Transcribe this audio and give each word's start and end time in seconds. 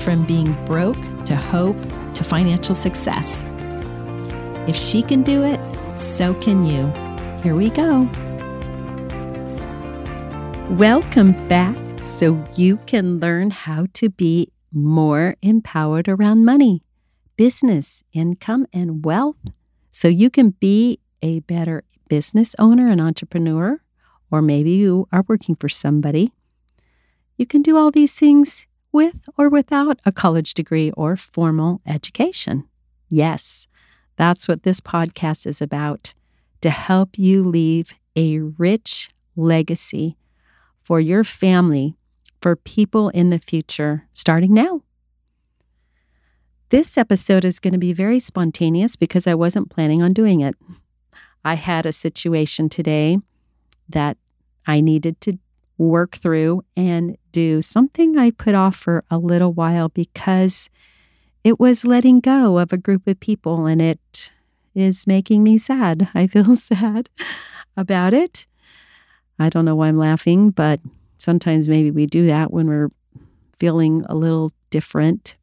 from 0.00 0.24
being 0.24 0.52
broke 0.64 0.96
to 1.24 1.36
hope 1.36 1.76
to 2.14 2.24
financial 2.24 2.74
success. 2.74 3.44
If 4.68 4.76
she 4.76 5.02
can 5.02 5.22
do 5.22 5.42
it, 5.44 5.60
so 5.96 6.34
can 6.34 6.64
you. 6.66 6.86
Here 7.42 7.54
we 7.54 7.70
go. 7.70 8.08
Welcome 10.76 11.32
back 11.48 11.76
so 11.98 12.44
you 12.56 12.76
can 12.86 13.18
learn 13.20 13.50
how 13.50 13.86
to 13.94 14.10
be 14.10 14.52
more 14.72 15.36
empowered 15.42 16.08
around 16.08 16.44
money, 16.44 16.82
business, 17.36 18.02
income, 18.12 18.66
and 18.72 19.04
wealth 19.04 19.36
so 19.90 20.08
you 20.08 20.30
can 20.30 20.50
be 20.50 21.00
a 21.22 21.40
better 21.40 21.84
business 22.08 22.54
owner 22.58 22.86
and 22.86 23.00
entrepreneur, 23.00 23.80
or 24.30 24.42
maybe 24.42 24.72
you 24.72 25.08
are 25.10 25.24
working 25.26 25.56
for 25.56 25.68
somebody. 25.68 26.32
You 27.36 27.46
can 27.46 27.62
do 27.62 27.76
all 27.76 27.90
these 27.90 28.18
things 28.18 28.66
with 28.92 29.28
or 29.36 29.48
without 29.48 30.00
a 30.04 30.12
college 30.12 30.54
degree 30.54 30.90
or 30.92 31.16
formal 31.16 31.80
education. 31.86 32.64
Yes, 33.08 33.68
that's 34.16 34.48
what 34.48 34.62
this 34.62 34.80
podcast 34.80 35.46
is 35.46 35.62
about 35.62 36.14
to 36.60 36.70
help 36.70 37.18
you 37.18 37.46
leave 37.48 37.94
a 38.16 38.38
rich 38.38 39.08
legacy 39.36 40.16
for 40.82 41.00
your 41.00 41.22
family, 41.22 41.96
for 42.40 42.56
people 42.56 43.10
in 43.10 43.30
the 43.30 43.38
future, 43.38 44.08
starting 44.12 44.52
now. 44.52 44.82
This 46.70 46.98
episode 46.98 47.44
is 47.44 47.60
going 47.60 47.72
to 47.72 47.78
be 47.78 47.92
very 47.92 48.20
spontaneous 48.20 48.96
because 48.96 49.26
I 49.26 49.34
wasn't 49.34 49.70
planning 49.70 50.02
on 50.02 50.12
doing 50.12 50.40
it. 50.40 50.54
I 51.44 51.54
had 51.54 51.86
a 51.86 51.92
situation 51.92 52.68
today 52.68 53.16
that 53.88 54.18
I 54.66 54.80
needed 54.80 55.20
to 55.22 55.38
work 55.78 56.16
through 56.16 56.62
and 56.76 57.16
do 57.32 57.62
something 57.62 58.18
I 58.18 58.32
put 58.32 58.54
off 58.54 58.76
for 58.76 59.04
a 59.10 59.18
little 59.18 59.52
while 59.52 59.88
because 59.88 60.68
it 61.44 61.58
was 61.58 61.84
letting 61.84 62.20
go 62.20 62.58
of 62.58 62.72
a 62.72 62.76
group 62.76 63.06
of 63.06 63.20
people 63.20 63.66
and 63.66 63.80
it 63.80 64.32
is 64.74 65.06
making 65.06 65.42
me 65.42 65.56
sad. 65.56 66.08
I 66.14 66.26
feel 66.26 66.56
sad 66.56 67.08
about 67.76 68.12
it. 68.12 68.46
I 69.38 69.48
don't 69.48 69.64
know 69.64 69.76
why 69.76 69.88
I'm 69.88 69.98
laughing, 69.98 70.50
but 70.50 70.80
sometimes 71.16 71.68
maybe 71.68 71.92
we 71.92 72.06
do 72.06 72.26
that 72.26 72.52
when 72.52 72.66
we're 72.66 72.90
feeling 73.60 74.04
a 74.08 74.14
little 74.14 74.52
different. 74.70 75.36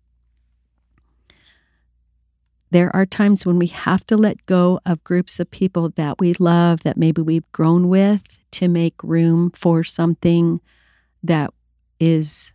There 2.72 2.94
are 2.94 3.06
times 3.06 3.45
when 3.45 3.58
we 3.58 3.67
have 3.67 4.06
to 4.08 4.17
let 4.17 4.45
go 4.47 4.81
of 4.86 5.03
groups 5.06 5.39
of 5.39 5.50
people 5.50 5.89
that 5.91 6.19
we 6.19 6.33
love, 6.39 6.81
that 6.81 6.97
maybe 6.97 7.22
we've 7.22 7.50
grown 7.53 7.88
with, 7.88 8.22
to 8.56 8.70
make 8.70 8.95
room 9.03 9.52
for 9.52 9.84
something 9.84 10.61
that 11.23 11.53
is 12.00 12.53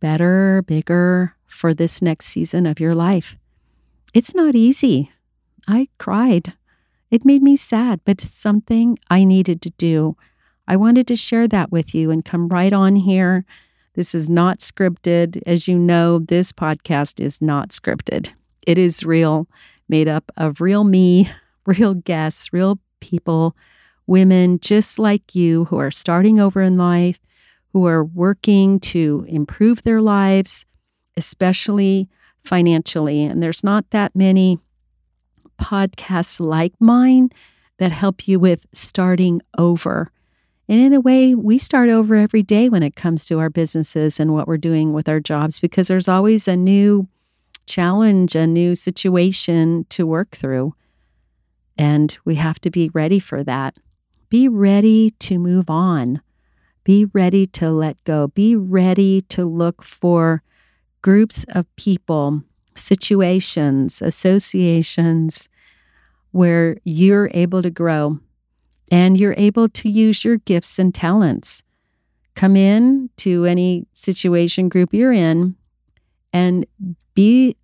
better, 0.00 0.62
bigger 0.66 1.34
for 1.46 1.74
this 1.74 2.00
next 2.00 2.26
season 2.26 2.64
of 2.64 2.80
your 2.80 2.94
life. 2.94 3.36
It's 4.14 4.34
not 4.34 4.54
easy. 4.54 5.10
I 5.66 5.88
cried. 5.98 6.54
It 7.10 7.26
made 7.26 7.42
me 7.42 7.56
sad, 7.56 8.00
but 8.06 8.22
it's 8.22 8.34
something 8.34 8.98
I 9.10 9.24
needed 9.24 9.60
to 9.62 9.70
do. 9.70 10.16
I 10.66 10.76
wanted 10.76 11.06
to 11.08 11.16
share 11.16 11.46
that 11.48 11.70
with 11.70 11.94
you 11.94 12.10
and 12.10 12.24
come 12.24 12.48
right 12.48 12.72
on 12.72 12.96
here. 12.96 13.44
This 13.94 14.14
is 14.14 14.30
not 14.30 14.60
scripted. 14.60 15.42
As 15.46 15.68
you 15.68 15.78
know, 15.78 16.20
this 16.20 16.52
podcast 16.52 17.20
is 17.20 17.42
not 17.42 17.68
scripted. 17.68 18.30
It 18.66 18.78
is 18.78 19.04
real, 19.04 19.46
made 19.90 20.08
up 20.08 20.30
of 20.38 20.62
real 20.62 20.84
me, 20.84 21.30
real 21.66 21.92
guests, 21.92 22.50
real 22.50 22.78
people 23.00 23.54
women 24.08 24.58
just 24.58 24.98
like 24.98 25.34
you 25.34 25.66
who 25.66 25.78
are 25.78 25.90
starting 25.90 26.40
over 26.40 26.60
in 26.60 26.76
life, 26.76 27.20
who 27.72 27.86
are 27.86 28.04
working 28.04 28.80
to 28.80 29.24
improve 29.28 29.82
their 29.82 30.00
lives, 30.00 30.66
especially 31.16 32.08
financially. 32.42 33.22
And 33.22 33.42
there's 33.42 33.62
not 33.62 33.88
that 33.90 34.16
many 34.16 34.58
podcasts 35.60 36.40
like 36.40 36.72
mine 36.80 37.30
that 37.78 37.92
help 37.92 38.26
you 38.26 38.40
with 38.40 38.66
starting 38.72 39.42
over. 39.58 40.10
And 40.68 40.80
in 40.80 40.92
a 40.92 41.00
way, 41.00 41.34
we 41.34 41.58
start 41.58 41.88
over 41.88 42.14
every 42.14 42.42
day 42.42 42.68
when 42.68 42.82
it 42.82 42.96
comes 42.96 43.24
to 43.26 43.38
our 43.38 43.50
businesses 43.50 44.18
and 44.18 44.32
what 44.32 44.48
we're 44.48 44.56
doing 44.56 44.92
with 44.92 45.08
our 45.08 45.20
jobs 45.20 45.60
because 45.60 45.88
there's 45.88 46.08
always 46.08 46.48
a 46.48 46.56
new 46.56 47.06
challenge, 47.66 48.34
a 48.34 48.46
new 48.46 48.74
situation 48.74 49.84
to 49.90 50.06
work 50.06 50.30
through. 50.30 50.74
And 51.76 52.16
we 52.24 52.34
have 52.36 52.58
to 52.60 52.70
be 52.70 52.90
ready 52.92 53.18
for 53.18 53.44
that. 53.44 53.76
Be 54.28 54.48
ready 54.48 55.10
to 55.20 55.38
move 55.38 55.70
on. 55.70 56.20
Be 56.84 57.06
ready 57.06 57.46
to 57.46 57.70
let 57.70 58.02
go. 58.04 58.28
Be 58.28 58.56
ready 58.56 59.22
to 59.22 59.44
look 59.44 59.82
for 59.82 60.42
groups 61.02 61.44
of 61.50 61.64
people, 61.76 62.42
situations, 62.74 64.02
associations 64.02 65.48
where 66.32 66.78
you're 66.84 67.30
able 67.32 67.62
to 67.62 67.70
grow 67.70 68.18
and 68.90 69.18
you're 69.18 69.34
able 69.36 69.68
to 69.68 69.88
use 69.88 70.24
your 70.24 70.38
gifts 70.38 70.78
and 70.78 70.94
talents. 70.94 71.62
Come 72.34 72.56
in 72.56 73.10
to 73.18 73.44
any 73.44 73.86
situation 73.92 74.68
group 74.68 74.94
you're 74.94 75.12
in 75.12 75.56
and 76.32 76.66
be 77.14 77.56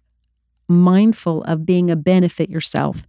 mindful 0.69 1.44
of 1.44 1.66
being 1.66 1.91
a 1.91 1.96
benefit 1.96 2.50
yourself. 2.50 3.06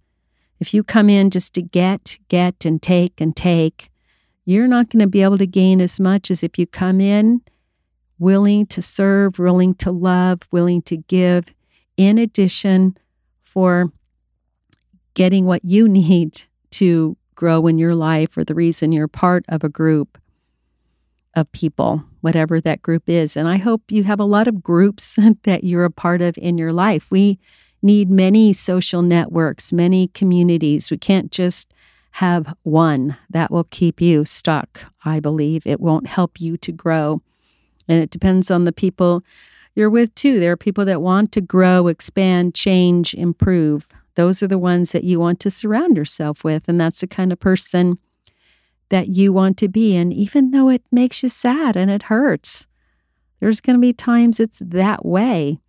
If 0.60 0.74
you 0.74 0.84
come 0.84 1.10
in 1.10 1.30
just 1.30 1.54
to 1.56 1.62
get, 1.62 2.18
get, 2.30 2.66
and 2.66 2.82
take 2.82 3.20
and 3.20 3.36
take, 3.36 3.92
you're 4.46 4.68
not 4.68 4.90
going 4.90 5.02
to 5.02 5.08
be 5.08 5.24
able 5.24 5.38
to 5.38 5.48
gain 5.48 5.82
as 5.82 6.00
much 6.00 6.32
as 6.32 6.44
if 6.44 6.58
you 6.58 6.68
come 6.68 7.02
in 7.02 7.42
willing 8.20 8.66
to 8.68 8.82
serve, 8.82 9.40
willing 9.40 9.76
to 9.76 9.92
love, 9.92 10.40
willing 10.52 10.82
to 10.84 10.98
give, 10.98 11.54
in 11.98 12.18
addition 12.18 12.98
for 13.44 13.92
getting 15.14 15.46
what 15.46 15.64
you 15.64 15.88
need 15.90 16.44
to 16.72 17.18
grow 17.36 17.68
in 17.68 17.78
your 17.78 17.96
life 17.96 18.38
or 18.38 18.44
the 18.44 18.56
reason 18.56 18.92
you're 18.92 19.08
part 19.08 19.44
of 19.50 19.64
a 19.64 19.70
group 19.70 20.18
of 21.36 21.52
people, 21.52 22.02
whatever 22.22 22.62
that 22.62 22.82
group 22.82 23.10
is. 23.10 23.36
And 23.36 23.48
I 23.48 23.58
hope 23.58 23.92
you 23.92 24.04
have 24.04 24.22
a 24.22 24.26
lot 24.26 24.48
of 24.48 24.64
groups 24.64 25.18
that 25.44 25.64
you're 25.64 25.86
a 25.86 25.92
part 25.92 26.22
of 26.22 26.38
in 26.38 26.58
your 26.58 26.72
life. 26.72 27.12
We 27.12 27.40
need 27.86 28.10
many 28.10 28.52
social 28.52 29.02
networks, 29.02 29.72
many 29.72 30.08
communities. 30.10 30.90
We 30.90 30.98
can't 30.98 31.32
just 31.32 31.72
have 32.12 32.56
one 32.64 33.16
that 33.30 33.52
will 33.52 33.66
keep 33.66 34.02
you 34.02 34.26
stuck, 34.26 34.86
I 35.06 35.20
believe. 35.20 35.68
It 35.68 35.80
won't 35.80 36.08
help 36.08 36.42
you 36.42 36.58
to 36.58 36.72
grow. 36.72 37.22
And 37.88 38.02
it 38.02 38.10
depends 38.10 38.50
on 38.50 38.64
the 38.64 38.72
people 38.72 39.24
you're 39.76 39.90
with, 39.90 40.16
too. 40.16 40.40
There 40.40 40.54
are 40.54 40.58
people 40.58 40.86
that 40.86 41.02
want 41.02 41.32
to 41.34 41.42
grow, 41.42 41.88
expand, 41.88 42.56
change, 42.56 43.14
improve. 43.14 43.88
Those 44.16 44.42
are 44.42 44.48
the 44.48 44.58
ones 44.58 44.92
that 44.94 45.04
you 45.04 45.20
want 45.20 45.40
to 45.42 45.52
surround 45.52 45.98
yourself 45.98 46.44
with. 46.44 46.68
And 46.68 46.80
that's 46.80 47.02
the 47.02 47.08
kind 47.08 47.32
of 47.32 47.40
person 47.40 48.00
that 48.90 49.10
you 49.10 49.32
want 49.34 49.58
to 49.58 49.68
be. 49.68 49.96
And 49.96 50.14
even 50.14 50.52
though 50.52 50.70
it 50.70 50.84
makes 50.92 51.22
you 51.22 51.30
sad 51.30 51.76
and 51.76 51.92
it 51.92 52.04
hurts, 52.04 52.66
there's 53.40 53.62
going 53.62 53.76
to 53.76 53.82
be 53.82 53.94
times 53.94 54.40
it's 54.40 54.60
that 54.64 55.06
way. 55.06 55.60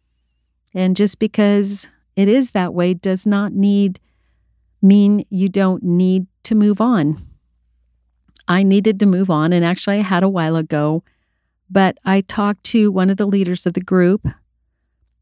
And 0.72 0.96
just 0.96 1.18
because 1.18 1.88
it 2.16 2.28
is 2.28 2.52
that 2.52 2.74
way 2.74 2.94
does 2.94 3.26
not 3.26 3.52
need 3.52 4.00
mean 4.82 5.26
you 5.30 5.48
don't 5.48 5.82
need 5.82 6.26
to 6.44 6.54
move 6.54 6.80
on. 6.80 7.18
I 8.48 8.62
needed 8.62 9.00
to 9.00 9.06
move 9.06 9.28
on, 9.28 9.52
and 9.52 9.64
actually, 9.64 9.98
I 9.98 10.02
had 10.02 10.22
a 10.22 10.28
while 10.28 10.56
ago, 10.56 11.02
but 11.68 11.98
I 12.04 12.20
talked 12.22 12.64
to 12.64 12.90
one 12.90 13.10
of 13.10 13.16
the 13.16 13.26
leaders 13.26 13.66
of 13.66 13.74
the 13.74 13.80
group. 13.80 14.26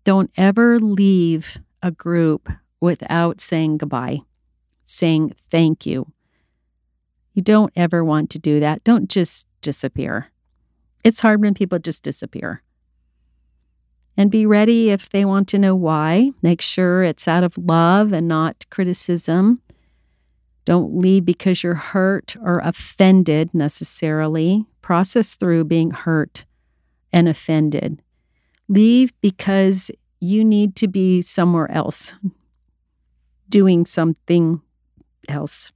Don't 0.04 0.30
ever 0.36 0.78
leave 0.78 1.58
a 1.82 1.90
group 1.90 2.50
without 2.80 3.40
saying 3.40 3.78
goodbye, 3.78 4.20
saying 4.84 5.34
thank 5.50 5.86
you. 5.86 6.12
You 7.32 7.42
don't 7.42 7.72
ever 7.74 8.04
want 8.04 8.30
to 8.30 8.38
do 8.38 8.60
that. 8.60 8.84
Don't 8.84 9.08
just 9.08 9.48
disappear. 9.62 10.30
It's 11.02 11.20
hard 11.20 11.40
when 11.40 11.54
people 11.54 11.78
just 11.78 12.02
disappear 12.02 12.62
and 14.16 14.30
be 14.30 14.46
ready 14.46 14.90
if 14.90 15.10
they 15.10 15.24
want 15.24 15.48
to 15.48 15.58
know 15.58 15.74
why. 15.74 16.30
Make 16.42 16.60
sure 16.60 17.02
it's 17.02 17.26
out 17.26 17.44
of 17.44 17.58
love 17.58 18.12
and 18.12 18.28
not 18.28 18.64
criticism. 18.70 19.60
Don't 20.64 20.96
leave 20.96 21.24
because 21.24 21.62
you're 21.62 21.74
hurt 21.74 22.36
or 22.40 22.60
offended 22.60 23.52
necessarily. 23.52 24.64
Process 24.82 25.34
through 25.34 25.64
being 25.64 25.90
hurt 25.90 26.46
and 27.12 27.28
offended. 27.28 28.02
Leave 28.68 29.12
because 29.20 29.90
you 30.20 30.44
need 30.44 30.74
to 30.76 30.88
be 30.88 31.20
somewhere 31.20 31.70
else, 31.70 32.14
doing 33.48 33.84
something 33.84 34.60
else. 35.28 35.70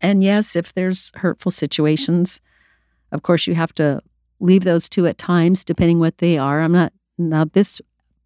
And 0.00 0.22
yes, 0.22 0.54
if 0.56 0.74
there's 0.74 1.12
hurtful 1.14 1.50
situations, 1.50 2.40
of 3.10 3.22
course, 3.22 3.46
you 3.46 3.54
have 3.54 3.74
to 3.76 4.02
leave 4.40 4.64
those 4.64 4.88
two 4.88 5.06
at 5.06 5.16
times, 5.16 5.64
depending 5.64 5.98
what 5.98 6.18
they 6.18 6.36
are. 6.36 6.60
I'm 6.60 6.72
not, 6.72 6.92
now, 7.18 7.44
this 7.44 7.80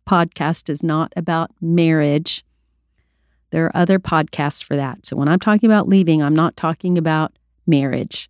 podcast 0.07 0.71
is 0.71 0.83
not 0.83 1.13
about 1.17 1.51
marriage. 1.61 2.45
There 3.51 3.67
are 3.67 3.77
other 3.77 3.99
podcasts 3.99 4.63
for 4.63 4.77
that. 4.77 5.05
So 5.05 5.17
when 5.17 5.29
I'm 5.29 5.41
talking 5.41 5.69
about 5.69 5.89
leaving, 5.89 6.23
I'm 6.23 6.35
not 6.35 6.57
talking 6.57 6.97
about 6.97 7.33
marriage. 7.67 8.29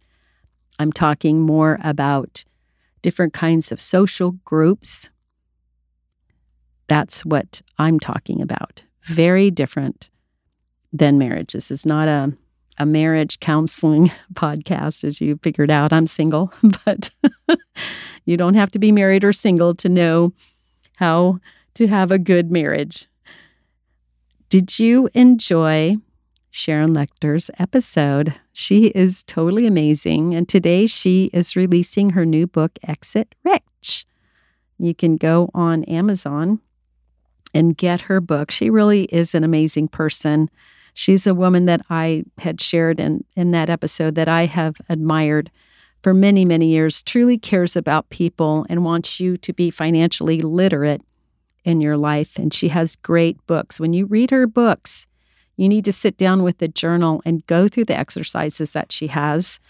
I'm 0.79 0.93
talking 0.93 1.41
more 1.41 1.79
about 1.83 2.45
different 3.03 3.33
kinds 3.33 3.71
of 3.71 3.81
social 3.81 4.33
groups. 4.45 5.11
That's 6.89 7.25
what 7.25 7.63
I'm 7.79 7.99
talking 7.99 8.41
about. 8.41 8.85
Very 9.03 9.51
different 9.51 10.11
than 10.93 11.19
marriage. 11.19 11.53
This 11.53 11.71
is 11.71 11.85
not 11.85 12.09
a 12.09 12.33
a 12.79 12.87
marriage 12.87 13.41
counseling 13.41 14.11
podcast, 14.35 15.05
as 15.05 15.21
you 15.21 15.39
figured 15.43 15.71
out. 15.71 15.93
I'm 15.93 16.07
single, 16.07 16.53
but 16.85 17.11
you 18.25 18.37
don't 18.37 18.55
have 18.55 18.71
to 18.73 18.79
be 18.79 18.93
married 18.93 19.25
or 19.25 19.33
single 19.33 19.75
to 19.77 19.89
know 19.89 20.33
how 20.97 21.41
to 21.75 21.87
have 21.87 22.11
a 22.11 22.19
good 22.19 22.51
marriage. 22.51 23.07
Did 24.49 24.79
you 24.79 25.09
enjoy 25.13 25.97
Sharon 26.51 26.95
Lechter's 26.95 27.51
episode? 27.59 28.35
She 28.53 28.87
is 28.87 29.23
totally 29.25 29.67
amazing. 29.67 30.35
And 30.35 30.49
today 30.49 30.87
she 30.87 31.31
is 31.33 31.57
releasing 31.57 32.11
her 32.11 32.25
new 32.25 32.47
book, 32.47 32.79
Exit 32.87 33.35
Rich. 33.45 34.07
You 34.79 34.95
can 34.95 35.17
go 35.17 35.51
on 35.53 35.85
Amazon 35.85 36.61
and 37.53 37.77
get 37.77 38.03
her 38.03 38.21
book. 38.21 38.51
She 38.51 38.71
really 38.71 39.05
is 39.05 39.35
an 39.35 39.45
amazing 39.45 39.89
person. 39.89 40.51
She's 40.99 41.27
a 41.27 41.35
woman 41.35 41.67
that 41.67 41.83
I 41.91 42.25
had 42.39 42.59
shared 42.59 43.01
in, 43.01 43.23
in 43.37 43.51
that 43.51 43.69
episode 43.69 44.15
that 44.15 44.29
I 44.29 44.47
have 44.47 44.77
admired 44.89 45.51
for 46.03 46.15
many, 46.15 46.47
many 46.47 46.69
years, 46.69 47.03
truly 47.03 47.37
cares 47.37 47.77
about 47.77 48.09
people 48.09 48.65
and 48.71 48.83
wants 48.83 49.21
you 49.21 49.37
to 49.37 49.53
be 49.53 49.71
financially 49.71 50.41
literate 50.41 51.03
in 51.67 51.83
your 51.83 51.99
life. 51.99 52.39
And 52.39 52.53
she 52.53 52.69
has 52.69 52.97
great 52.97 53.37
books. 53.47 53.79
When 53.79 53.93
you 53.93 54.07
read 54.07 54.31
her 54.31 54.47
books, 54.47 55.07
you 55.59 55.69
need 55.69 55.85
to 55.85 55.93
sit 55.93 56.17
down 56.17 56.43
with 56.43 56.63
a 56.63 56.69
journal 56.69 57.21
and 57.27 57.47
go 57.47 57.69
through 57.69 57.85
the 57.85 57.99
exercises 57.99 58.73
that 58.73 58.91
she 58.91 59.09
has. 59.09 59.61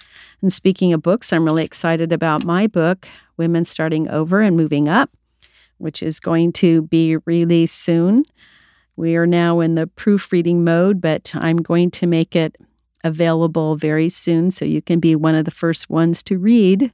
And 0.42 0.52
speaking 0.52 0.92
of 0.92 1.02
books, 1.02 1.32
I'm 1.32 1.44
really 1.44 1.64
excited 1.64 2.12
about 2.12 2.44
my 2.44 2.68
book, 2.68 3.08
Women 3.36 3.64
Starting 3.64 4.08
Over 4.08 4.42
and 4.42 4.56
Moving 4.56 4.88
Up, 4.88 5.10
which 5.78 6.04
is 6.04 6.20
going 6.20 6.52
to 6.52 6.82
be 6.82 7.16
released 7.24 7.78
soon. 7.78 8.26
We 8.96 9.16
are 9.16 9.26
now 9.26 9.60
in 9.60 9.74
the 9.74 9.86
proofreading 9.86 10.64
mode, 10.64 11.00
but 11.00 11.32
I'm 11.34 11.58
going 11.58 11.90
to 11.92 12.06
make 12.06 12.34
it 12.34 12.56
available 13.04 13.76
very 13.76 14.08
soon 14.08 14.50
so 14.50 14.64
you 14.64 14.82
can 14.82 15.00
be 15.00 15.14
one 15.14 15.34
of 15.34 15.44
the 15.44 15.50
first 15.50 15.90
ones 15.90 16.22
to 16.24 16.38
read 16.38 16.92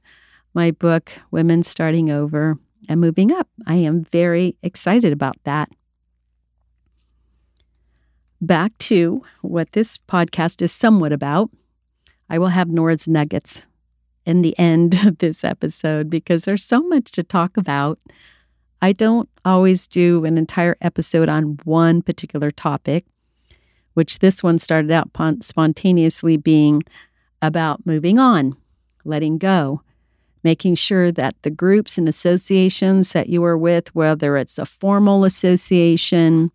my 0.53 0.71
book, 0.71 1.11
Women 1.31 1.63
Starting 1.63 2.11
Over 2.11 2.57
and 2.89 3.01
Moving 3.01 3.31
Up. 3.31 3.47
I 3.65 3.75
am 3.75 4.03
very 4.03 4.55
excited 4.61 5.13
about 5.13 5.37
that. 5.45 5.69
Back 8.41 8.77
to 8.79 9.23
what 9.41 9.71
this 9.71 9.97
podcast 9.97 10.61
is 10.61 10.71
somewhat 10.71 11.13
about. 11.13 11.49
I 12.29 12.37
will 12.37 12.47
have 12.47 12.67
Nora's 12.67 13.07
nuggets 13.07 13.67
in 14.25 14.41
the 14.41 14.57
end 14.59 15.05
of 15.05 15.19
this 15.19 15.43
episode 15.43 16.09
because 16.09 16.43
there's 16.43 16.65
so 16.65 16.81
much 16.81 17.11
to 17.11 17.23
talk 17.23 17.57
about. 17.57 17.99
I 18.83 18.91
don't 18.91 19.29
always 19.45 19.87
do 19.87 20.25
an 20.25 20.37
entire 20.37 20.75
episode 20.81 21.29
on 21.29 21.57
one 21.63 22.01
particular 22.01 22.51
topic, 22.51 23.05
which 23.93 24.19
this 24.19 24.43
one 24.43 24.59
started 24.59 24.91
out 24.91 25.09
spontaneously 25.41 26.35
being 26.35 26.83
about 27.41 27.85
moving 27.85 28.19
on, 28.19 28.57
letting 29.05 29.37
go, 29.37 29.81
making 30.43 30.75
sure 30.75 31.13
that 31.13 31.37
the 31.43 31.49
groups 31.49 31.97
and 31.97 32.09
associations 32.09 33.13
that 33.13 33.29
you 33.29 33.41
are 33.45 33.57
with, 33.57 33.95
whether 33.95 34.35
it's 34.35 34.57
a 34.59 34.65
formal 34.65 35.23
association, 35.23 36.51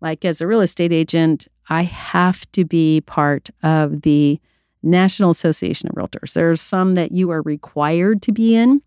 like 0.00 0.24
as 0.24 0.40
a 0.40 0.46
real 0.46 0.60
estate 0.60 0.92
agent, 0.92 1.48
I 1.70 1.82
have 1.82 2.48
to 2.52 2.64
be 2.64 3.00
part 3.00 3.50
of 3.64 4.02
the 4.02 4.40
National 4.84 5.30
Association 5.30 5.88
of 5.88 5.96
Realtors. 5.96 6.34
There 6.34 6.52
are 6.52 6.56
some 6.56 6.94
that 6.94 7.10
you 7.10 7.32
are 7.32 7.42
required 7.42 8.22
to 8.22 8.30
be 8.30 8.54
in, 8.54 8.80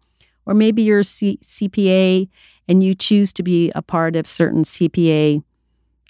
or 0.46 0.54
maybe 0.54 0.84
you're 0.84 1.02
a 1.02 1.04
C- 1.04 1.40
CPA 1.44 2.30
and 2.68 2.84
you 2.84 2.94
choose 2.94 3.32
to 3.34 3.44
be 3.44 3.72
a 3.76 3.82
part 3.82 4.16
of 4.16 4.28
certain 4.28 4.64
CPA 4.64 5.44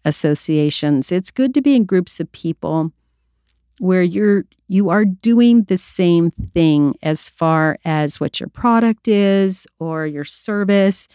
associations, 0.06 1.12
it's 1.12 1.32
good 1.32 1.54
to 1.54 1.62
be 1.62 1.76
in 1.76 1.86
groups 1.86 2.20
of 2.20 2.32
people 2.32 2.92
where 3.80 4.02
you're 4.02 4.46
you 4.70 4.90
are 4.90 5.06
doing 5.06 5.64
the 5.64 5.78
same 5.78 6.30
thing 6.30 6.96
as 7.02 7.30
far 7.30 7.78
as 7.86 8.20
what 8.20 8.40
your 8.40 8.50
product 8.50 9.08
is 9.08 9.66
or 9.80 10.06
your 10.06 10.26
service. 10.26 11.08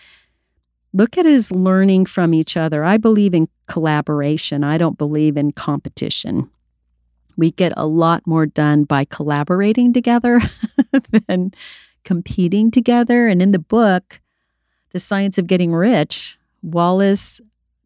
Look 0.94 1.18
at 1.18 1.26
it 1.26 1.32
as 1.32 1.52
learning 1.52 2.06
from 2.06 2.32
each 2.32 2.56
other. 2.56 2.84
I 2.84 2.96
believe 2.96 3.34
in 3.34 3.48
collaboration. 3.66 4.64
I 4.64 4.78
don't 4.78 4.96
believe 4.96 5.36
in 5.36 5.52
competition. 5.52 6.50
We 7.36 7.50
get 7.50 7.72
a 7.76 7.86
lot 7.86 8.26
more 8.26 8.46
done 8.46 8.84
by 8.84 9.04
collaborating 9.04 9.92
together 9.92 10.40
than 11.28 11.52
competing 12.04 12.70
together. 12.70 13.26
And 13.26 13.42
in 13.42 13.52
the 13.52 13.58
book, 13.58 14.20
the 14.92 15.00
Science 15.00 15.38
of 15.38 15.46
Getting 15.46 15.72
Rich, 15.72 16.38
Wallace 16.62 17.40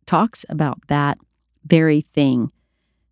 talks 0.04 0.44
about 0.48 0.78
that 0.88 1.18
very 1.64 2.02
thing 2.12 2.52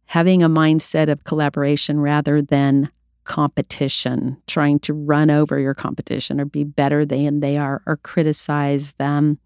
having 0.07 0.43
a 0.43 0.49
mindset 0.49 1.09
of 1.09 1.25
collaboration 1.25 1.99
rather 1.99 2.43
than 2.43 2.89
competition, 3.25 4.37
trying 4.47 4.79
to 4.79 4.93
run 4.93 5.31
over 5.31 5.59
your 5.59 5.75
competition 5.75 6.41
or 6.41 6.45
be 6.45 6.63
better 6.63 7.05
than 7.07 7.41
they 7.41 7.57
are 7.57 7.83
or 7.87 7.97
criticize 7.97 8.93
them. 8.93 9.39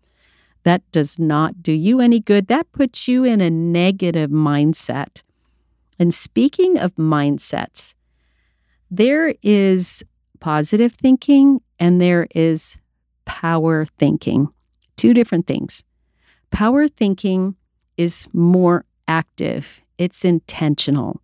That 0.65 0.83
does 0.93 1.19
not 1.19 1.63
do 1.63 1.73
you 1.73 2.01
any 2.01 2.21
good. 2.21 2.49
That 2.49 2.71
puts 2.73 3.09
you 3.09 3.25
in 3.25 3.41
a 3.41 3.49
negative 3.49 4.31
mindset. 4.31 5.23
And 5.99 6.13
speaking 6.13 6.79
of 6.79 6.95
mindsets, 6.97 7.95
there 8.91 9.35
is 9.43 10.05
positive 10.41 10.93
thinking 10.93 11.61
and 11.79 12.01
there 12.01 12.27
is 12.35 12.79
power 13.29 13.85
thinking. 13.85 14.49
Two 14.97 15.15
different 15.15 15.47
things. 15.47 15.85
Power 16.51 16.89
thinking 16.89 17.55
is 17.97 18.27
more 18.33 18.85
active, 19.07 19.81
it's 19.99 20.25
intentional. 20.25 21.21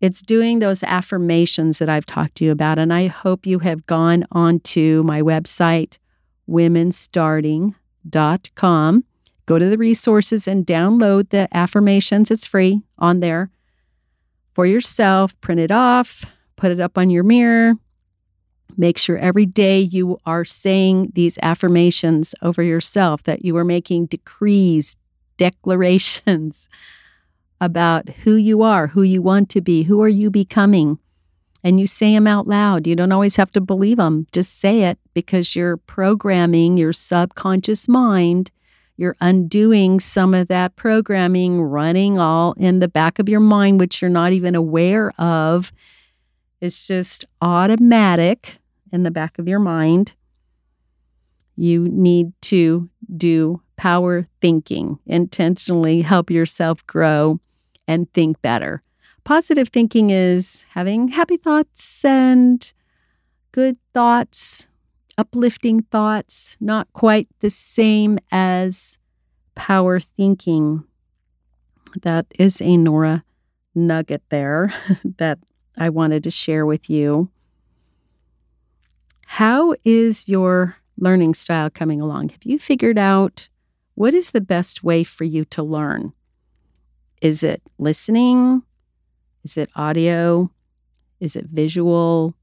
It's 0.00 0.20
doing 0.20 0.58
those 0.58 0.82
affirmations 0.84 1.78
that 1.78 1.88
I've 1.88 2.04
talked 2.06 2.36
to 2.36 2.44
you 2.44 2.52
about. 2.52 2.78
And 2.78 2.92
I 2.92 3.08
hope 3.08 3.46
you 3.46 3.58
have 3.60 3.86
gone 3.86 4.26
onto 4.30 5.02
my 5.04 5.22
website, 5.22 5.98
womenstarting.com. 6.48 9.04
Go 9.46 9.58
to 9.58 9.68
the 9.68 9.78
resources 9.78 10.46
and 10.46 10.64
download 10.66 11.30
the 11.30 11.48
affirmations. 11.56 12.30
It's 12.30 12.46
free 12.46 12.82
on 12.98 13.18
there 13.20 13.50
for 14.54 14.66
yourself. 14.66 15.34
Print 15.40 15.60
it 15.60 15.72
off, 15.72 16.24
put 16.56 16.70
it 16.70 16.78
up 16.78 16.96
on 16.96 17.10
your 17.10 17.24
mirror, 17.24 17.74
Make 18.80 18.96
sure 18.96 19.18
every 19.18 19.44
day 19.44 19.80
you 19.80 20.20
are 20.24 20.44
saying 20.44 21.10
these 21.14 21.36
affirmations 21.42 22.32
over 22.42 22.62
yourself, 22.62 23.24
that 23.24 23.44
you 23.44 23.56
are 23.56 23.64
making 23.64 24.06
decrees, 24.06 24.96
declarations 25.36 26.68
about 27.60 28.08
who 28.08 28.36
you 28.36 28.62
are, 28.62 28.86
who 28.86 29.02
you 29.02 29.20
want 29.20 29.48
to 29.50 29.60
be, 29.60 29.82
who 29.82 30.00
are 30.00 30.08
you 30.08 30.30
becoming. 30.30 31.00
And 31.64 31.80
you 31.80 31.88
say 31.88 32.12
them 32.12 32.28
out 32.28 32.46
loud. 32.46 32.86
You 32.86 32.94
don't 32.94 33.10
always 33.10 33.34
have 33.34 33.50
to 33.52 33.60
believe 33.60 33.96
them. 33.96 34.28
Just 34.30 34.60
say 34.60 34.84
it 34.84 34.96
because 35.12 35.56
you're 35.56 35.76
programming 35.76 36.76
your 36.76 36.92
subconscious 36.92 37.88
mind. 37.88 38.52
You're 38.96 39.16
undoing 39.20 39.98
some 39.98 40.34
of 40.34 40.46
that 40.48 40.76
programming 40.76 41.60
running 41.60 42.20
all 42.20 42.52
in 42.52 42.78
the 42.78 42.86
back 42.86 43.18
of 43.18 43.28
your 43.28 43.40
mind, 43.40 43.80
which 43.80 44.00
you're 44.00 44.08
not 44.08 44.32
even 44.32 44.54
aware 44.54 45.10
of. 45.20 45.72
It's 46.60 46.86
just 46.86 47.24
automatic 47.42 48.60
in 48.92 49.02
the 49.02 49.10
back 49.10 49.38
of 49.38 49.48
your 49.48 49.58
mind. 49.58 50.12
You 51.56 51.84
need 51.84 52.32
to 52.42 52.88
do 53.16 53.60
power 53.76 54.28
thinking, 54.40 54.98
intentionally 55.06 56.02
help 56.02 56.30
yourself 56.30 56.86
grow 56.86 57.40
and 57.86 58.12
think 58.12 58.40
better. 58.42 58.82
Positive 59.24 59.68
thinking 59.68 60.10
is 60.10 60.66
having 60.70 61.08
happy 61.08 61.36
thoughts 61.36 62.04
and 62.04 62.72
good 63.52 63.76
thoughts, 63.92 64.68
uplifting 65.16 65.82
thoughts, 65.82 66.56
not 66.60 66.92
quite 66.92 67.28
the 67.40 67.50
same 67.50 68.18
as 68.30 68.98
power 69.54 70.00
thinking. 70.00 70.84
That 72.02 72.26
is 72.38 72.60
a 72.60 72.76
Nora 72.76 73.24
nugget 73.74 74.22
there 74.28 74.72
that 75.18 75.38
I 75.76 75.90
wanted 75.90 76.24
to 76.24 76.30
share 76.30 76.66
with 76.66 76.88
you. 76.90 77.30
How 79.30 79.74
is 79.84 80.26
your 80.26 80.78
learning 80.96 81.34
style 81.34 81.68
coming 81.68 82.00
along, 82.00 82.30
have 82.30 82.44
you 82.44 82.58
figured 82.58 82.96
out 82.96 83.50
what 83.94 84.14
is 84.14 84.30
the 84.30 84.40
best 84.40 84.82
way 84.82 85.04
for 85.04 85.24
you 85.24 85.44
to 85.44 85.62
learn? 85.62 86.14
Is 87.20 87.42
it 87.42 87.62
listening? 87.78 88.62
Is 89.44 89.58
it 89.58 89.68
audio? 89.76 90.50
Is 91.20 91.36
it 91.36 91.44
visual? 91.44 92.34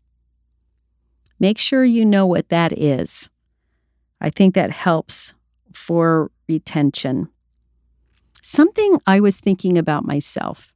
Make 1.40 1.58
sure 1.58 1.84
you 1.84 2.06
know 2.06 2.28
what 2.28 2.50
that 2.50 2.78
is. 2.78 3.32
I 4.22 4.30
think 4.30 4.54
that 4.54 4.70
helps 4.70 5.34
for 5.74 6.30
retention. 6.48 7.30
Something 8.44 9.00
I 9.08 9.22
was 9.22 9.38
thinking 9.38 9.76
about 9.80 10.06
myself 10.06 10.75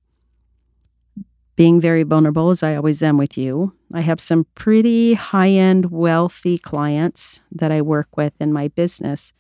being 1.60 1.82
very 1.82 2.04
vulnerable 2.04 2.50
as 2.51 2.63
I 2.63 2.78
always 2.78 3.04
am 3.04 3.18
with 3.18 3.38
you. 3.38 3.74
I 3.94 4.00
have 4.00 4.22
some 4.22 4.46
pretty 4.56 5.16
high 5.16 5.50
end, 5.50 5.92
wealthy 5.92 6.58
clients 6.58 7.42
that 7.51 7.70
I 7.70 7.82
work 7.82 8.16
with 8.16 8.32
in 8.39 8.54
my 8.54 8.70
business. 8.70 9.34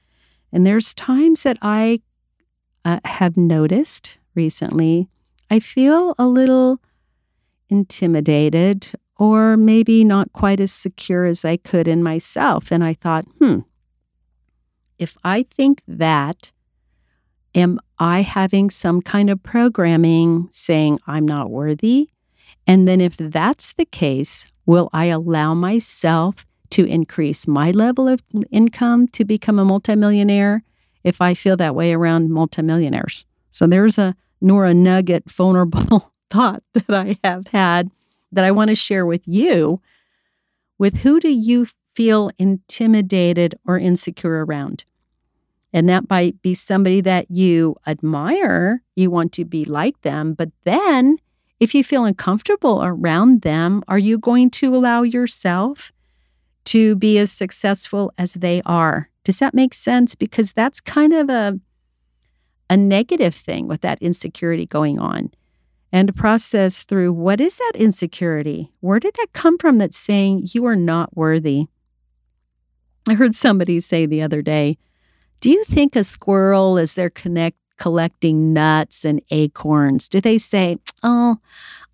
And 0.51 0.67
there's 0.67 0.93
times 0.93 1.43
that 1.43 1.57
I 1.61 2.01
uh, 2.83 2.99
have 3.05 3.37
noticed 3.37 4.19
recently, 4.35 5.07
I 5.49 5.61
feel 5.61 6.13
a 6.19 6.27
little 6.27 6.81
intimidated 7.69 8.91
or 9.15 9.55
maybe 9.55 10.03
not 10.03 10.33
quite 10.33 10.59
as 10.59 10.73
secure 10.73 11.23
as 11.23 11.45
I 11.45 11.55
could 11.55 11.87
in 11.87 12.03
myself. 12.03 12.69
And 12.69 12.83
I 12.83 12.95
thought, 12.95 13.23
hmm, 13.37 13.59
if 14.97 15.15
I 15.23 15.43
think 15.43 15.83
that, 15.87 16.51
am 17.55 17.79
I 17.99 18.21
having 18.21 18.69
some 18.69 19.01
kind 19.01 19.29
of 19.29 19.43
programming 19.43 20.47
saying 20.51 20.99
I'm 21.05 21.27
not 21.27 21.49
worthy? 21.49 22.09
And 22.65 22.87
then, 22.87 23.01
if 23.01 23.17
that's 23.17 23.73
the 23.73 23.85
case, 23.85 24.47
will 24.65 24.89
I 24.93 25.05
allow 25.05 25.53
myself 25.53 26.45
to 26.71 26.85
increase 26.85 27.47
my 27.47 27.71
level 27.71 28.07
of 28.07 28.21
income 28.51 29.07
to 29.09 29.25
become 29.25 29.57
a 29.59 29.65
multimillionaire 29.65 30.63
if 31.03 31.21
I 31.21 31.33
feel 31.33 31.57
that 31.57 31.75
way 31.75 31.93
around 31.93 32.29
multimillionaires? 32.29 33.25
So, 33.51 33.67
there's 33.67 33.97
a 33.97 34.15
Nora 34.39 34.73
Nugget 34.73 35.29
vulnerable 35.29 36.13
thought 36.29 36.63
that 36.73 36.89
I 36.89 37.17
have 37.23 37.47
had 37.47 37.91
that 38.31 38.43
I 38.45 38.51
want 38.51 38.69
to 38.69 38.75
share 38.75 39.05
with 39.05 39.27
you. 39.27 39.81
With 40.77 40.97
who 40.97 41.19
do 41.19 41.29
you 41.29 41.67
feel 41.95 42.31
intimidated 42.37 43.55
or 43.65 43.77
insecure 43.77 44.45
around? 44.45 44.85
And 45.71 45.87
that 45.87 46.09
might 46.09 46.41
be 46.41 46.53
somebody 46.53 47.01
that 47.01 47.29
you 47.29 47.75
admire, 47.85 48.81
you 48.95 49.11
want 49.11 49.31
to 49.33 49.45
be 49.45 49.65
like 49.65 50.01
them. 50.01 50.33
But 50.33 50.49
then, 50.63 51.17
if 51.59 51.75
you 51.75 51.83
feel 51.83 52.05
uncomfortable 52.05 52.83
around 52.83 53.41
them, 53.41 53.83
are 53.87 53.99
you 53.99 54.17
going 54.17 54.49
to 54.51 54.75
allow 54.75 55.03
yourself 55.03 55.91
to 56.65 56.95
be 56.95 57.17
as 57.17 57.31
successful 57.31 58.11
as 58.17 58.33
they 58.35 58.61
are? 58.65 59.09
Does 59.23 59.39
that 59.39 59.53
make 59.53 59.73
sense? 59.73 60.15
Because 60.15 60.53
that's 60.53 60.81
kind 60.81 61.13
of 61.13 61.29
a, 61.29 61.59
a 62.69 62.77
negative 62.77 63.35
thing 63.35 63.67
with 63.67 63.81
that 63.81 64.01
insecurity 64.01 64.65
going 64.65 64.99
on. 64.99 65.31
And 65.91 66.15
process 66.15 66.83
through 66.83 67.13
what 67.13 67.41
is 67.41 67.57
that 67.57 67.73
insecurity? 67.75 68.71
Where 68.79 68.99
did 68.99 69.15
that 69.15 69.33
come 69.33 69.57
from 69.57 69.79
that's 69.79 69.97
saying 69.97 70.49
you 70.51 70.65
are 70.65 70.75
not 70.75 71.15
worthy? 71.17 71.65
I 73.07 73.15
heard 73.15 73.33
somebody 73.33 73.79
say 73.79 74.05
the 74.05 74.21
other 74.21 74.43
day, 74.43 74.77
do 75.39 75.49
you 75.49 75.63
think 75.63 75.95
a 75.95 76.03
squirrel, 76.03 76.77
as 76.77 76.95
they're 76.95 77.09
connect, 77.09 77.57
collecting 77.77 78.53
nuts 78.53 79.05
and 79.05 79.21
acorns, 79.31 80.09
do 80.09 80.19
they 80.19 80.37
say, 80.37 80.77
Oh, 81.01 81.37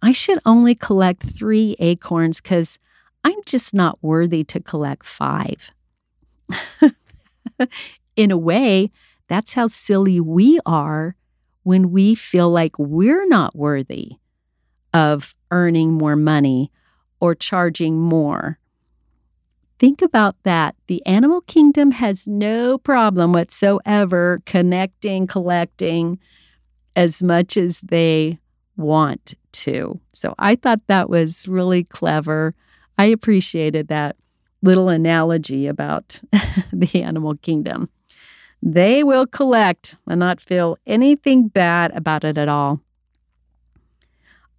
I 0.02 0.12
should 0.12 0.40
only 0.46 0.76
collect 0.76 1.24
three 1.24 1.76
acorns 1.80 2.42
because 2.42 2.80
I'm 3.24 3.40
just 3.46 3.74
not 3.74 4.00
worthy 4.02 4.44
to 4.46 4.60
collect 4.60 5.06
five? 5.06 5.72
In 8.16 8.32
a 8.32 8.38
way, 8.38 8.92
that's 9.28 9.54
how 9.54 9.68
silly 9.68 10.20
we 10.20 10.60
are 10.66 11.16
when 11.64 11.92
we 11.92 12.16
feel 12.16 12.50
like 12.50 12.78
we're 12.78 13.28
not 13.28 13.56
worthy 13.56 14.14
of 14.94 15.36
earning 15.52 15.94
more 15.94 16.16
money 16.16 16.72
or 17.20 17.36
charging 17.36 18.00
more 18.00 18.60
Think 19.78 20.02
about 20.02 20.36
that. 20.44 20.76
The 20.88 21.06
animal 21.06 21.42
kingdom 21.42 21.92
has 21.92 22.28
no 22.28 22.78
problem 22.78 23.34
whatsoever 23.34 24.42
connecting, 24.46 25.28
collecting 25.28 26.18
as 26.96 27.22
much 27.22 27.58
as 27.58 27.80
they 27.82 28.40
want 28.78 29.34
to. 29.52 30.00
So 30.14 30.34
I 30.40 30.56
thought 30.56 30.82
that 30.88 31.10
was 31.10 31.48
really 31.48 31.84
clever. 31.84 32.56
I 32.98 33.06
appreciated 33.06 33.90
that 33.90 34.16
little 34.62 34.88
analogy 34.88 35.68
about 35.68 36.22
the 36.74 37.04
animal 37.04 37.36
kingdom. 37.36 37.90
They 38.62 39.04
will 39.04 39.28
collect 39.28 39.96
and 40.08 40.20
not 40.20 40.42
feel 40.42 40.78
anything 40.88 41.50
bad 41.50 41.96
about 41.96 42.24
it 42.24 42.38
at 42.38 42.48
all. 42.48 42.80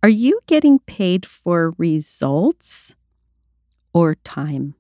Are 0.02 0.08
you 0.08 0.40
getting 0.46 0.78
paid 0.80 1.26
for 1.26 1.74
results 1.78 2.94
or 3.92 4.14
time? 4.16 4.74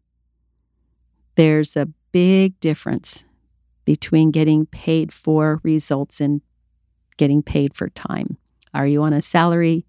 There's 1.36 1.76
a 1.76 1.88
big 2.12 2.58
difference 2.60 3.24
between 3.84 4.30
getting 4.30 4.66
paid 4.66 5.12
for 5.12 5.60
results 5.62 6.20
and 6.20 6.40
getting 7.18 7.42
paid 7.42 7.74
for 7.74 7.88
time. 7.90 8.36
Are 8.74 8.86
you 8.86 9.02
on 9.02 9.12
a 9.12 9.22
salary 9.22 9.86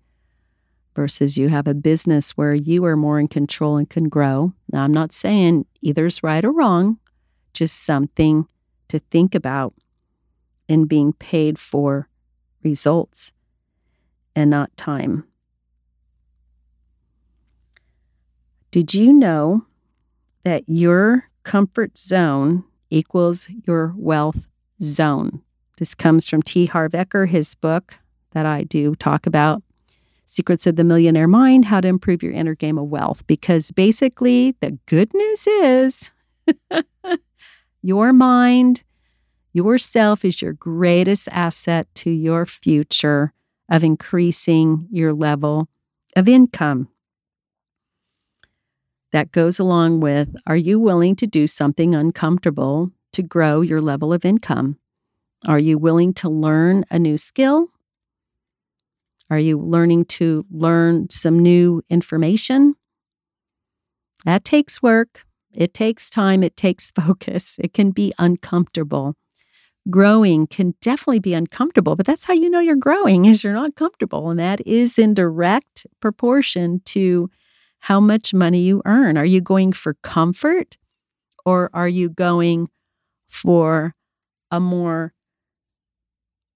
versus 0.95 1.37
you 1.37 1.49
have 1.49 1.67
a 1.67 1.73
business 1.73 2.31
where 2.31 2.53
you 2.53 2.85
are 2.85 2.95
more 2.95 3.19
in 3.19 3.27
control 3.27 3.77
and 3.77 3.89
can 3.89 4.09
grow? 4.09 4.53
Now, 4.71 4.83
I'm 4.83 4.93
not 4.93 5.11
saying 5.11 5.65
either's 5.81 6.21
right 6.21 6.43
or 6.43 6.51
wrong, 6.51 6.99
just 7.53 7.83
something 7.83 8.45
to 8.89 8.99
think 8.99 9.33
about 9.33 9.73
in 10.67 10.85
being 10.85 11.13
paid 11.13 11.57
for 11.57 12.09
results 12.63 13.31
and 14.35 14.49
not 14.49 14.75
time. 14.77 15.23
Did 18.69 18.93
you 18.93 19.13
know 19.13 19.65
that 20.43 20.63
your 20.67 21.29
comfort 21.47 21.97
zone 21.97 22.61
equals 22.89 23.47
your 23.65 23.93
wealth 23.95 24.47
zone. 24.81 25.41
This 25.77 25.95
comes 25.95 26.27
from 26.27 26.41
T. 26.41 26.65
Harv 26.65 26.91
Eker, 26.91 27.25
his 27.25 27.55
book 27.55 27.97
that 28.31 28.45
I 28.45 28.63
do 28.63 28.95
talk 28.95 29.25
about, 29.25 29.63
Secrets 30.25 30.67
of 30.67 30.75
the 30.75 30.83
Millionaire 30.83 31.27
Mind 31.27 31.63
How 31.63 31.79
to 31.79 31.87
Improve 31.87 32.21
Your 32.21 32.33
Inner 32.33 32.53
Game 32.53 32.77
of 32.77 32.89
Wealth. 32.89 33.25
Because 33.27 33.71
basically, 33.71 34.55
the 34.59 34.77
good 34.87 35.09
news 35.13 35.47
is 35.47 36.11
your 37.81 38.11
mind, 38.11 38.83
yourself 39.53 40.25
is 40.25 40.41
your 40.41 40.51
greatest 40.51 41.29
asset 41.31 41.87
to 41.95 42.11
your 42.11 42.45
future 42.45 43.31
of 43.69 43.85
increasing 43.85 44.85
your 44.91 45.13
level 45.13 45.69
of 46.17 46.27
income 46.27 46.89
that 49.11 49.31
goes 49.31 49.59
along 49.59 49.99
with 49.99 50.35
Are 50.45 50.57
you 50.57 50.79
willing 50.79 51.15
to 51.17 51.27
do 51.27 51.47
something 51.47 51.95
uncomfortable 51.95 52.91
to 53.13 53.23
grow 53.23 53.61
your 53.61 53.81
level 53.81 54.13
of 54.13 54.25
income? 54.25 54.77
Are 55.47 55.59
you 55.59 55.77
willing 55.77 56.13
to 56.15 56.29
learn 56.29 56.83
a 56.89 56.99
new 56.99 57.17
skill? 57.17 57.69
Are 59.29 59.39
you 59.39 59.59
learning 59.59 60.05
to 60.05 60.45
learn 60.51 61.07
some 61.09 61.39
new 61.39 61.83
information? 61.89 62.75
That 64.25 64.43
takes 64.43 64.81
work. 64.81 65.25
It 65.53 65.73
takes 65.73 66.09
time. 66.09 66.43
It 66.43 66.55
takes 66.55 66.91
focus. 66.95 67.57
It 67.59 67.73
can 67.73 67.91
be 67.91 68.13
uncomfortable. 68.17 69.15
Growing 69.89 70.47
can 70.47 70.75
definitely 70.81 71.19
be 71.19 71.33
uncomfortable, 71.33 71.95
but 71.95 72.05
that's 72.05 72.25
how 72.25 72.33
you 72.33 72.49
know 72.49 72.59
you're 72.59 72.75
growing 72.75 73.23
is 73.25 73.41
you're 73.41 73.53
not 73.53 73.75
comfortable. 73.75 74.29
And 74.29 74.37
that 74.37 74.65
is 74.67 74.99
in 74.99 75.13
direct 75.13 75.87
proportion 76.01 76.81
to 76.85 77.29
how 77.87 78.01
much 78.01 78.33
money 78.33 78.59
you 78.59 78.81
earn. 78.83 79.17
Are 79.17 79.23
you 79.23 79.39
going 79.39 79.71
for 79.71 79.93
comfort 80.03 80.75
or 81.45 81.69
are 81.73 81.87
you 81.87 82.09
going 82.09 82.67
for 83.29 83.95
a 84.51 84.59
more 84.59 85.13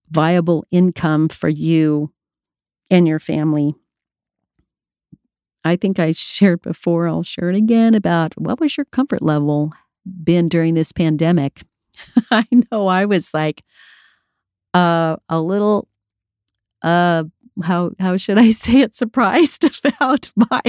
viable 0.10 0.66
income 0.72 1.30
for 1.30 1.48
you 1.48 2.12
and 2.90 3.08
your 3.08 3.18
family? 3.18 3.74
I 5.64 5.78
think 5.78 6.00
I 6.00 6.12
shared 6.12 6.64
before, 6.64 7.08
I'll 7.08 7.24
share 7.24 7.50
it 7.50 7.56
again 7.56 7.96
about 7.96 8.34
what 8.38 8.60
was 8.60 8.76
your 8.76 8.86
comfort 8.92 9.22
level 9.22 9.72
been 10.26 10.50
during 10.50 10.74
this 10.74 10.92
pandemic? 10.92 11.62
I 12.30 12.46
know 12.70 12.88
I 12.88 13.06
was 13.06 13.34
like 13.34 13.64
uh, 14.74 15.16
a 15.30 15.40
little 15.40 15.88
uh 16.82 17.24
how 17.64 17.92
how 18.00 18.18
should 18.18 18.38
I 18.38 18.52
say 18.66 18.82
it 18.82 18.94
surprised 18.94 19.64
about 19.86 20.30
my 20.36 20.62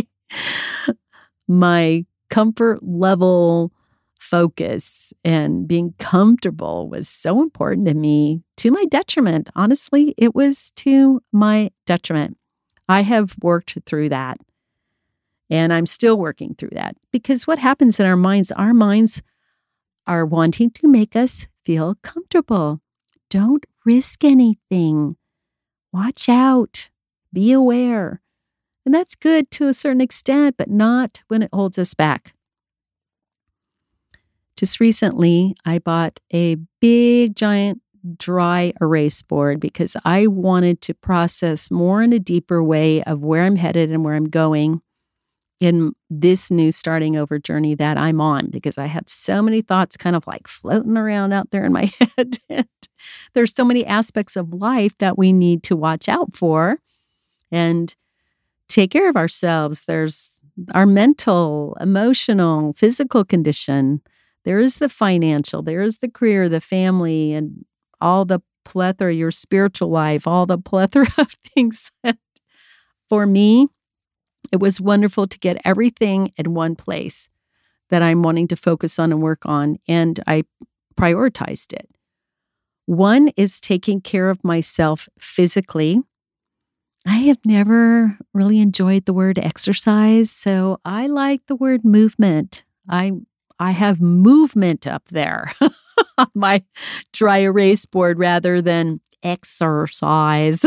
my 1.48 2.04
comfort 2.30 2.80
level 2.82 3.72
focus 4.18 5.12
and 5.24 5.68
being 5.68 5.94
comfortable 5.98 6.88
was 6.88 7.08
so 7.08 7.42
important 7.42 7.86
to 7.86 7.94
me 7.94 8.42
to 8.56 8.70
my 8.70 8.84
detriment. 8.86 9.50
Honestly, 9.54 10.14
it 10.16 10.34
was 10.34 10.70
to 10.76 11.20
my 11.32 11.70
detriment. 11.86 12.38
I 12.88 13.02
have 13.02 13.36
worked 13.42 13.76
through 13.84 14.08
that 14.10 14.38
and 15.50 15.70
I'm 15.70 15.84
still 15.84 16.16
working 16.16 16.54
through 16.54 16.70
that 16.72 16.96
because 17.10 17.46
what 17.46 17.58
happens 17.58 18.00
in 18.00 18.06
our 18.06 18.16
minds, 18.16 18.50
our 18.52 18.72
minds 18.72 19.20
are 20.06 20.24
wanting 20.24 20.70
to 20.70 20.88
make 20.88 21.14
us 21.14 21.46
feel 21.66 21.96
comfortable. 22.02 22.80
Don't 23.28 23.66
risk 23.84 24.24
anything. 24.24 25.16
Watch 25.92 26.30
out. 26.30 26.88
Be 27.34 27.52
aware. 27.52 28.21
And 28.84 28.94
that's 28.94 29.14
good 29.14 29.50
to 29.52 29.68
a 29.68 29.74
certain 29.74 30.00
extent, 30.00 30.56
but 30.56 30.70
not 30.70 31.22
when 31.28 31.42
it 31.42 31.50
holds 31.52 31.78
us 31.78 31.94
back. 31.94 32.34
Just 34.56 34.80
recently, 34.80 35.54
I 35.64 35.78
bought 35.78 36.20
a 36.32 36.56
big, 36.80 37.36
giant 37.36 37.80
dry 38.16 38.72
erase 38.80 39.22
board 39.22 39.60
because 39.60 39.96
I 40.04 40.26
wanted 40.26 40.80
to 40.82 40.94
process 40.94 41.70
more 41.70 42.02
in 42.02 42.12
a 42.12 42.18
deeper 42.18 42.62
way 42.62 43.02
of 43.04 43.22
where 43.22 43.44
I'm 43.44 43.56
headed 43.56 43.90
and 43.90 44.04
where 44.04 44.14
I'm 44.14 44.28
going 44.28 44.82
in 45.60 45.92
this 46.10 46.50
new 46.50 46.72
starting 46.72 47.16
over 47.16 47.38
journey 47.38 47.76
that 47.76 47.96
I'm 47.96 48.20
on 48.20 48.50
because 48.50 48.78
I 48.78 48.86
had 48.86 49.08
so 49.08 49.40
many 49.40 49.62
thoughts 49.62 49.96
kind 49.96 50.16
of 50.16 50.26
like 50.26 50.48
floating 50.48 50.96
around 50.96 51.32
out 51.32 51.52
there 51.52 51.64
in 51.64 51.72
my 51.72 51.88
head. 52.16 52.38
There's 53.34 53.54
so 53.54 53.64
many 53.64 53.86
aspects 53.86 54.34
of 54.34 54.52
life 54.52 54.98
that 54.98 55.16
we 55.16 55.32
need 55.32 55.62
to 55.64 55.76
watch 55.76 56.08
out 56.08 56.34
for 56.34 56.78
and 57.52 57.94
take 58.72 58.90
care 58.90 59.08
of 59.08 59.16
ourselves. 59.16 59.84
There's 59.84 60.30
our 60.74 60.86
mental, 60.86 61.76
emotional, 61.80 62.72
physical 62.72 63.24
condition. 63.24 64.00
There 64.44 64.58
is 64.58 64.76
the 64.76 64.88
financial, 64.88 65.62
there 65.62 65.82
is 65.82 65.98
the 65.98 66.10
career, 66.10 66.48
the 66.48 66.60
family, 66.60 67.32
and 67.32 67.64
all 68.00 68.24
the 68.24 68.40
plethora, 68.64 69.14
your 69.14 69.30
spiritual 69.30 69.88
life, 69.88 70.26
all 70.26 70.46
the 70.46 70.58
plethora 70.70 71.08
of 71.18 71.36
things. 71.54 71.90
for 73.08 73.26
me, 73.26 73.68
it 74.50 74.60
was 74.60 74.80
wonderful 74.80 75.26
to 75.26 75.38
get 75.38 75.60
everything 75.64 76.32
in 76.36 76.54
one 76.54 76.74
place 76.76 77.28
that 77.90 78.02
I'm 78.02 78.22
wanting 78.22 78.48
to 78.48 78.56
focus 78.56 78.98
on 78.98 79.12
and 79.12 79.22
work 79.22 79.44
on. 79.44 79.78
And 79.86 80.18
I 80.26 80.44
prioritized 80.96 81.72
it. 81.72 81.88
One 82.86 83.28
is 83.36 83.60
taking 83.60 84.00
care 84.00 84.28
of 84.28 84.42
myself 84.42 85.08
physically. 85.18 86.00
I 87.06 87.16
have 87.16 87.38
never 87.44 88.16
really 88.32 88.60
enjoyed 88.60 89.06
the 89.06 89.12
word 89.12 89.38
exercise, 89.38 90.30
so 90.30 90.80
I 90.84 91.08
like 91.08 91.46
the 91.46 91.56
word 91.56 91.84
movement. 91.84 92.64
I 92.88 93.12
I 93.58 93.72
have 93.72 94.00
movement 94.00 94.86
up 94.86 95.08
there 95.08 95.52
on 96.18 96.26
my 96.34 96.62
dry 97.12 97.38
erase 97.38 97.86
board 97.86 98.18
rather 98.18 98.60
than 98.60 99.00
exercise. 99.22 100.64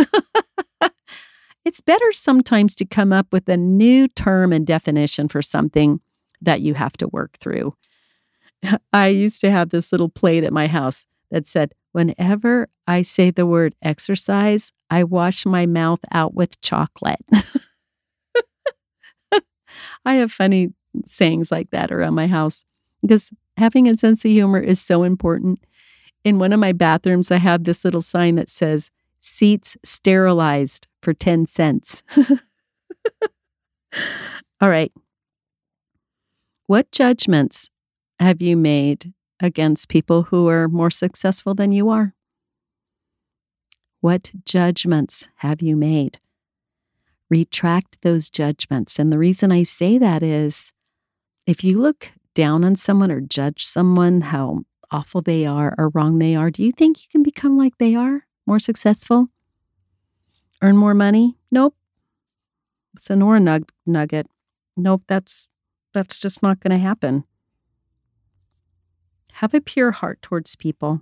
it's 1.66 1.82
better 1.82 2.12
sometimes 2.12 2.76
to 2.76 2.86
come 2.86 3.12
up 3.12 3.28
with 3.32 3.50
a 3.50 3.58
new 3.58 4.08
term 4.10 4.54
and 4.54 4.66
definition 4.66 5.28
for 5.28 5.42
something 5.42 6.00
that 6.42 6.62
you 6.62 6.74
have 6.74 6.94
to 6.98 7.08
work 7.08 7.38
through. 7.40 7.76
I 8.94 9.08
used 9.08 9.42
to 9.42 9.52
have 9.52 9.70
this 9.70 9.92
little 9.92 10.10
plate 10.10 10.44
at 10.44 10.54
my 10.54 10.68
house 10.68 11.06
that 11.32 11.48
said, 11.48 11.74
Whenever 11.96 12.68
I 12.86 13.04
say 13.04 13.32
the 13.32 13.46
word 13.46 13.74
exercise, 13.82 14.74
I 14.90 15.06
wash 15.06 15.46
my 15.46 15.66
mouth 15.66 16.02
out 16.12 16.34
with 16.34 16.60
chocolate. 16.60 17.24
I 20.04 20.16
have 20.16 20.30
funny 20.30 20.74
sayings 21.06 21.54
like 21.54 21.70
that 21.70 21.94
around 21.94 22.16
my 22.16 22.28
house 22.28 22.66
because 23.02 23.32
having 23.56 23.88
a 23.88 23.96
sense 23.96 24.26
of 24.26 24.32
humor 24.32 24.60
is 24.60 24.82
so 24.82 25.04
important. 25.04 25.64
In 26.26 26.38
one 26.38 26.52
of 26.52 26.60
my 26.60 26.74
bathrooms, 26.74 27.32
I 27.32 27.38
have 27.38 27.64
this 27.64 27.86
little 27.86 28.02
sign 28.02 28.36
that 28.36 28.50
says, 28.50 28.92
seats 29.22 29.78
sterilized 29.86 30.88
for 31.02 31.14
10 31.14 31.46
cents. 31.46 32.04
All 34.60 34.70
right. 34.70 34.92
What 36.68 36.92
judgments 36.92 37.70
have 38.20 38.42
you 38.42 38.58
made 38.58 39.14
against 39.40 39.90
people 39.90 40.24
who 40.24 40.48
are 40.48 40.68
more 40.68 40.90
successful 40.90 41.54
than 41.54 41.72
you 41.72 41.90
are? 41.90 42.14
What 44.02 44.32
judgments 44.46 45.30
have 45.38 45.62
you 45.62 45.76
made? 45.76 46.20
Retract 47.30 48.02
those 48.02 48.30
judgments. 48.30 49.00
And 49.00 49.12
the 49.12 49.18
reason 49.18 49.52
I 49.52 49.64
say 49.64 49.98
that 49.98 50.22
is 50.22 50.72
if 51.48 51.64
you 51.64 51.80
look 51.80 52.12
down 52.34 52.64
on 52.64 52.76
someone 52.76 53.12
or 53.12 53.22
judge 53.22 53.66
someone, 53.66 54.22
how 54.22 54.62
awful 54.92 55.22
they 55.22 55.46
are 55.46 55.74
or 55.78 55.90
wrong 55.90 56.20
they 56.20 56.36
are, 56.36 56.52
do 56.52 56.64
you 56.64 56.72
think 56.72 57.02
you 57.02 57.08
can 57.12 57.24
become 57.24 57.58
like 57.58 57.78
they 57.78 57.96
are, 57.96 58.26
more 58.46 58.60
successful? 58.60 59.30
Earn 60.62 60.78
more 60.78 60.94
money? 60.94 61.38
Nope. 61.52 61.76
Sonora 62.98 63.40
nug- 63.40 63.70
nugget. 63.86 64.28
Nope, 64.78 65.04
that's 65.08 65.48
that's 65.94 66.20
just 66.20 66.44
not 66.44 66.60
going 66.60 66.72
to 66.72 66.78
happen. 66.78 67.24
Have 69.40 69.54
a 69.54 69.60
pure 69.60 69.92
heart 69.92 70.22
towards 70.22 70.56
people. 70.56 71.02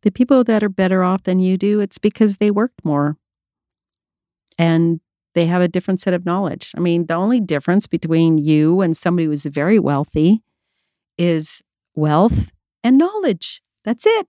The 0.00 0.10
people 0.10 0.42
that 0.44 0.62
are 0.62 0.70
better 0.70 1.02
off 1.02 1.24
than 1.24 1.38
you 1.38 1.58
do, 1.58 1.80
it's 1.80 1.98
because 1.98 2.38
they 2.38 2.50
worked 2.50 2.82
more. 2.82 3.18
And 4.58 5.00
they 5.34 5.44
have 5.44 5.60
a 5.60 5.68
different 5.68 6.00
set 6.00 6.14
of 6.14 6.24
knowledge. 6.24 6.72
I 6.74 6.80
mean, 6.80 7.04
the 7.04 7.14
only 7.14 7.40
difference 7.40 7.86
between 7.86 8.38
you 8.38 8.80
and 8.80 8.96
somebody 8.96 9.26
who's 9.26 9.44
very 9.44 9.78
wealthy 9.78 10.42
is 11.18 11.60
wealth 11.94 12.50
and 12.82 12.96
knowledge. 12.96 13.60
That's 13.84 14.06
it. 14.06 14.26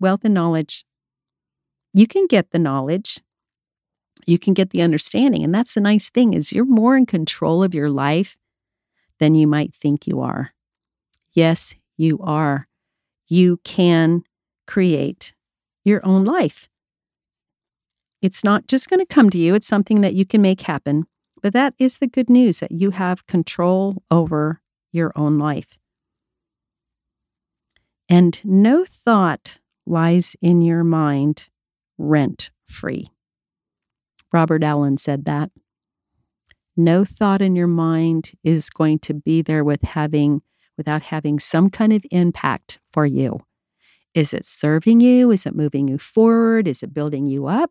Wealth 0.00 0.24
and 0.24 0.34
knowledge. 0.34 0.84
You 1.94 2.08
can 2.08 2.26
get 2.26 2.50
the 2.50 2.58
knowledge. 2.58 3.20
You 4.26 4.40
can 4.40 4.54
get 4.54 4.70
the 4.70 4.82
understanding. 4.82 5.44
And 5.44 5.54
that's 5.54 5.74
the 5.74 5.80
nice 5.80 6.10
thing 6.10 6.34
is 6.34 6.52
you're 6.52 6.64
more 6.64 6.96
in 6.96 7.06
control 7.06 7.62
of 7.62 7.76
your 7.76 7.90
life 7.90 8.36
than 9.20 9.36
you 9.36 9.46
might 9.46 9.72
think 9.72 10.08
you 10.08 10.20
are. 10.20 10.52
Yes, 11.32 11.76
you 11.98 12.18
are. 12.22 12.66
You 13.26 13.58
can 13.64 14.22
create 14.66 15.34
your 15.84 16.04
own 16.06 16.24
life. 16.24 16.68
It's 18.22 18.42
not 18.42 18.66
just 18.66 18.88
going 18.88 19.00
to 19.00 19.14
come 19.14 19.30
to 19.30 19.38
you, 19.38 19.54
it's 19.54 19.66
something 19.66 20.00
that 20.00 20.14
you 20.14 20.24
can 20.24 20.40
make 20.40 20.62
happen. 20.62 21.04
But 21.42 21.52
that 21.52 21.74
is 21.78 21.98
the 21.98 22.08
good 22.08 22.28
news 22.28 22.60
that 22.60 22.72
you 22.72 22.90
have 22.90 23.26
control 23.26 24.02
over 24.10 24.60
your 24.90 25.12
own 25.14 25.38
life. 25.38 25.78
And 28.08 28.40
no 28.44 28.84
thought 28.84 29.60
lies 29.86 30.36
in 30.40 30.62
your 30.62 30.82
mind 30.82 31.48
rent 31.96 32.50
free. 32.68 33.10
Robert 34.32 34.64
Allen 34.64 34.98
said 34.98 35.24
that. 35.26 35.50
No 36.76 37.04
thought 37.04 37.42
in 37.42 37.56
your 37.56 37.66
mind 37.66 38.32
is 38.44 38.70
going 38.70 38.98
to 39.00 39.14
be 39.14 39.42
there 39.42 39.64
with 39.64 39.82
having 39.82 40.42
without 40.78 41.02
having 41.02 41.38
some 41.38 41.68
kind 41.68 41.92
of 41.92 42.04
impact 42.10 42.78
for 42.92 43.04
you. 43.04 43.40
Is 44.14 44.32
it 44.32 44.46
serving 44.46 45.00
you? 45.00 45.30
Is 45.30 45.44
it 45.44 45.54
moving 45.54 45.88
you 45.88 45.98
forward? 45.98 46.66
Is 46.66 46.82
it 46.82 46.94
building 46.94 47.26
you 47.26 47.46
up? 47.46 47.70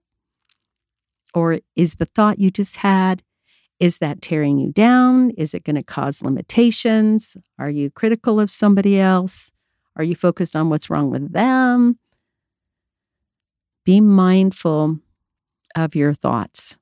Or 1.33 1.59
is 1.75 1.95
the 1.95 2.05
thought 2.05 2.39
you 2.39 2.51
just 2.51 2.77
had, 2.77 3.23
is 3.79 3.99
that 3.99 4.21
tearing 4.21 4.57
you 4.57 4.71
down? 4.71 5.31
Is 5.31 5.53
it 5.53 5.63
going 5.63 5.75
to 5.75 5.83
cause 5.83 6.21
limitations? 6.21 7.37
Are 7.59 7.69
you 7.69 7.91
critical 7.91 8.39
of 8.39 8.49
somebody 8.49 8.99
else? 8.99 9.51
Are 9.95 10.03
you 10.03 10.15
focused 10.15 10.55
on 10.55 10.69
what's 10.69 10.89
wrong 10.89 11.09
with 11.09 11.31
them? 11.31 11.99
Be 13.85 14.01
mindful 14.01 14.99
of 15.75 15.95
your 15.95 16.13
thoughts 16.13 16.77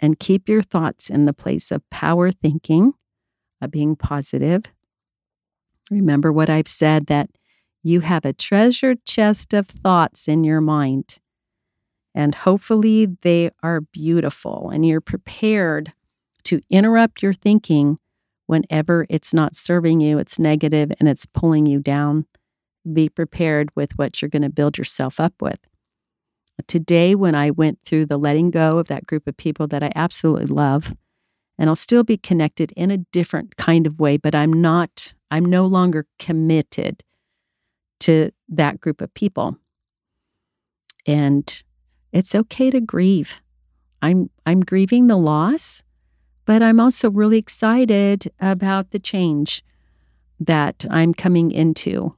and 0.00 0.18
keep 0.18 0.48
your 0.48 0.62
thoughts 0.62 1.10
in 1.10 1.26
the 1.26 1.32
place 1.32 1.70
of 1.70 1.88
power 1.90 2.32
thinking, 2.32 2.94
of 3.60 3.70
being 3.70 3.94
positive. 3.94 4.62
Remember 5.90 6.32
what 6.32 6.48
I've 6.48 6.68
said 6.68 7.06
that 7.06 7.28
you 7.82 8.00
have 8.00 8.24
a 8.24 8.32
treasured 8.32 9.04
chest 9.04 9.52
of 9.52 9.66
thoughts 9.66 10.28
in 10.28 10.44
your 10.44 10.60
mind. 10.60 11.18
And 12.14 12.34
hopefully 12.34 13.06
they 13.22 13.50
are 13.62 13.80
beautiful 13.80 14.70
and 14.70 14.86
you're 14.86 15.00
prepared 15.00 15.92
to 16.44 16.60
interrupt 16.70 17.22
your 17.22 17.32
thinking 17.32 17.98
whenever 18.46 19.06
it's 19.08 19.32
not 19.32 19.56
serving 19.56 20.00
you, 20.00 20.18
it's 20.18 20.38
negative, 20.38 20.92
and 21.00 21.08
it's 21.08 21.26
pulling 21.26 21.66
you 21.66 21.80
down. 21.80 22.26
Be 22.92 23.08
prepared 23.08 23.70
with 23.74 23.92
what 23.96 24.20
you're 24.20 24.28
going 24.28 24.42
to 24.42 24.50
build 24.50 24.76
yourself 24.76 25.18
up 25.20 25.34
with. 25.40 25.58
Today, 26.66 27.14
when 27.14 27.34
I 27.34 27.50
went 27.50 27.78
through 27.84 28.06
the 28.06 28.18
letting 28.18 28.50
go 28.50 28.78
of 28.78 28.88
that 28.88 29.06
group 29.06 29.26
of 29.26 29.36
people 29.36 29.66
that 29.68 29.82
I 29.82 29.90
absolutely 29.94 30.46
love, 30.46 30.94
and 31.58 31.70
I'll 31.70 31.76
still 31.76 32.04
be 32.04 32.16
connected 32.16 32.72
in 32.72 32.90
a 32.90 32.98
different 32.98 33.56
kind 33.56 33.86
of 33.86 33.98
way, 33.98 34.16
but 34.16 34.34
I'm 34.34 34.52
not, 34.52 35.14
I'm 35.32 35.46
no 35.46 35.64
longer 35.64 36.06
committed 36.18 37.02
to 38.00 38.30
that 38.50 38.82
group 38.82 39.00
of 39.00 39.12
people. 39.14 39.56
And 41.06 41.62
it's 42.12 42.34
okay 42.34 42.70
to 42.70 42.80
grieve. 42.82 43.40
I'm 44.02 44.28
I'm 44.44 44.60
grieving 44.60 45.06
the 45.06 45.16
loss, 45.16 45.82
but 46.44 46.62
I'm 46.62 46.78
also 46.78 47.10
really 47.10 47.38
excited 47.38 48.30
about 48.40 48.90
the 48.90 48.98
change 48.98 49.64
that 50.38 50.84
I'm 50.90 51.14
coming 51.14 51.50
into. 51.50 52.14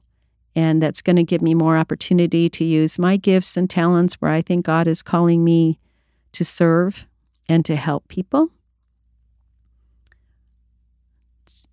And 0.53 0.81
that's 0.81 1.01
going 1.01 1.15
to 1.15 1.23
give 1.23 1.41
me 1.41 1.53
more 1.53 1.77
opportunity 1.77 2.49
to 2.49 2.65
use 2.65 2.99
my 2.99 3.15
gifts 3.15 3.55
and 3.55 3.69
talents 3.69 4.15
where 4.15 4.31
I 4.31 4.41
think 4.41 4.65
God 4.65 4.87
is 4.87 5.01
calling 5.01 5.43
me 5.43 5.79
to 6.33 6.43
serve 6.43 7.05
and 7.47 7.63
to 7.63 7.77
help 7.77 8.09
people. 8.09 8.49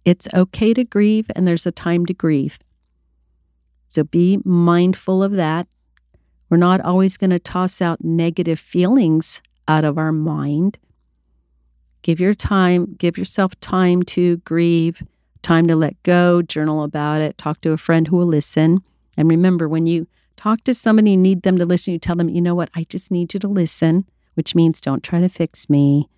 It's 0.05 0.29
okay 0.35 0.75
to 0.75 0.85
grieve, 0.85 1.27
and 1.35 1.47
there's 1.47 1.67
a 1.67 1.73
time 1.73 2.07
to 2.07 2.15
grieve. 2.15 2.59
So 3.89 4.05
be 4.05 4.39
mindful 4.45 5.23
of 5.23 5.33
that. 5.33 5.67
We're 6.49 6.57
not 6.57 6.81
always 6.81 7.17
going 7.17 7.31
to 7.31 7.39
toss 7.39 7.81
out 7.81 8.05
negative 8.05 8.61
feelings 8.61 9.43
out 9.69 9.85
of 9.85 9.99
our 9.99 10.13
mind. 10.13 10.79
Give 12.03 12.21
your 12.21 12.35
time, 12.35 12.95
give 12.99 13.17
yourself 13.17 13.59
time 13.61 14.03
to 14.05 14.39
grieve, 14.39 15.03
time 15.43 15.67
to 15.69 15.77
let 15.77 16.03
go, 16.03 16.43
journal 16.43 16.83
about 16.83 17.21
it, 17.21 17.39
talk 17.39 17.61
to 17.63 17.73
a 17.73 17.77
friend 17.77 18.09
who 18.09 18.17
will 18.17 18.27
listen. 18.27 18.83
And 19.17 19.29
remember, 19.29 19.69
when 19.69 19.87
you 19.87 20.07
talk 20.37 20.65
to 20.65 20.75
somebody, 20.75 21.13
you 21.13 21.17
need 21.17 21.43
them 21.43 21.59
to 21.59 21.67
listen, 21.67 21.93
you 21.93 21.99
tell 21.99 22.17
them, 22.17 22.29
you 22.29 22.41
know 22.41 22.55
what, 22.55 22.71
I 22.75 22.85
just 22.85 23.11
need 23.11 23.35
you 23.35 23.41
to 23.41 23.49
listen, 23.49 24.05
which 24.35 24.55
means 24.55 24.81
don't 24.81 25.03
try 25.03 25.21
to 25.21 25.29
fix 25.29 25.71
me, 25.71 26.09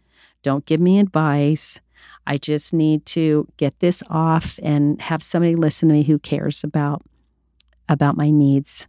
don't 0.42 0.66
give 0.66 0.80
me 0.80 0.98
advice. 0.98 1.80
I 2.26 2.38
just 2.38 2.72
need 2.72 3.04
to 3.06 3.46
get 3.56 3.78
this 3.80 4.02
off 4.08 4.58
and 4.62 5.00
have 5.02 5.22
somebody 5.22 5.56
listen 5.56 5.88
to 5.88 5.94
me 5.94 6.02
who 6.02 6.18
cares 6.18 6.64
about 6.64 7.02
about 7.88 8.16
my 8.16 8.30
needs. 8.30 8.88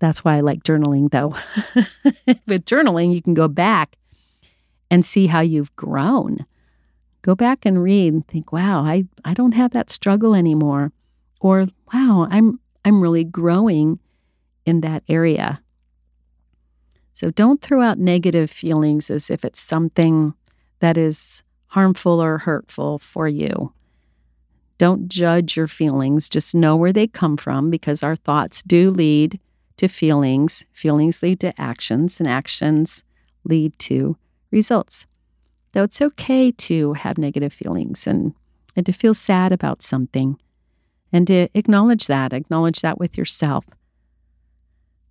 That's 0.00 0.24
why 0.24 0.36
I 0.36 0.40
like 0.40 0.64
journaling 0.64 1.10
though. 1.10 1.36
With 2.46 2.64
journaling, 2.64 3.14
you 3.14 3.22
can 3.22 3.34
go 3.34 3.48
back 3.48 3.96
and 4.90 5.04
see 5.04 5.26
how 5.26 5.40
you've 5.40 5.74
grown. 5.76 6.44
Go 7.22 7.34
back 7.34 7.64
and 7.64 7.82
read 7.82 8.12
and 8.12 8.26
think, 8.26 8.52
wow, 8.52 8.84
I, 8.84 9.04
I 9.24 9.32
don't 9.32 9.52
have 9.52 9.70
that 9.72 9.90
struggle 9.90 10.34
anymore. 10.34 10.92
Or 11.40 11.68
wow, 11.92 12.28
I'm 12.30 12.60
I'm 12.84 13.00
really 13.00 13.24
growing 13.24 13.98
in 14.66 14.80
that 14.82 15.02
area. 15.08 15.60
So 17.14 17.30
don't 17.30 17.62
throw 17.62 17.80
out 17.80 17.98
negative 17.98 18.50
feelings 18.50 19.10
as 19.10 19.30
if 19.30 19.44
it's 19.44 19.60
something 19.60 20.34
that 20.84 20.98
is 20.98 21.42
harmful 21.68 22.22
or 22.22 22.36
hurtful 22.36 22.98
for 22.98 23.26
you. 23.26 23.72
Don't 24.76 25.08
judge 25.08 25.56
your 25.56 25.66
feelings, 25.66 26.28
just 26.28 26.54
know 26.54 26.76
where 26.76 26.92
they 26.92 27.06
come 27.06 27.38
from 27.38 27.70
because 27.70 28.02
our 28.02 28.14
thoughts 28.14 28.62
do 28.62 28.90
lead 28.90 29.40
to 29.78 29.88
feelings. 29.88 30.66
Feelings 30.74 31.22
lead 31.22 31.40
to 31.40 31.58
actions, 31.58 32.20
and 32.20 32.28
actions 32.28 33.02
lead 33.44 33.78
to 33.78 34.18
results. 34.50 35.06
Though 35.72 35.84
it's 35.84 36.02
okay 36.02 36.52
to 36.52 36.92
have 36.92 37.16
negative 37.16 37.54
feelings 37.54 38.06
and, 38.06 38.34
and 38.76 38.84
to 38.84 38.92
feel 38.92 39.14
sad 39.14 39.52
about 39.52 39.80
something 39.80 40.38
and 41.14 41.26
to 41.28 41.48
acknowledge 41.54 42.08
that, 42.08 42.34
acknowledge 42.34 42.82
that 42.82 42.98
with 42.98 43.16
yourself. 43.16 43.64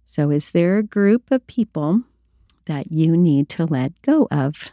So, 0.05 0.29
is 0.29 0.51
there 0.51 0.77
a 0.77 0.83
group 0.83 1.31
of 1.31 1.47
people 1.47 2.03
that 2.65 2.91
you 2.91 3.17
need 3.17 3.49
to 3.49 3.65
let 3.65 3.99
go 4.03 4.27
of 4.29 4.71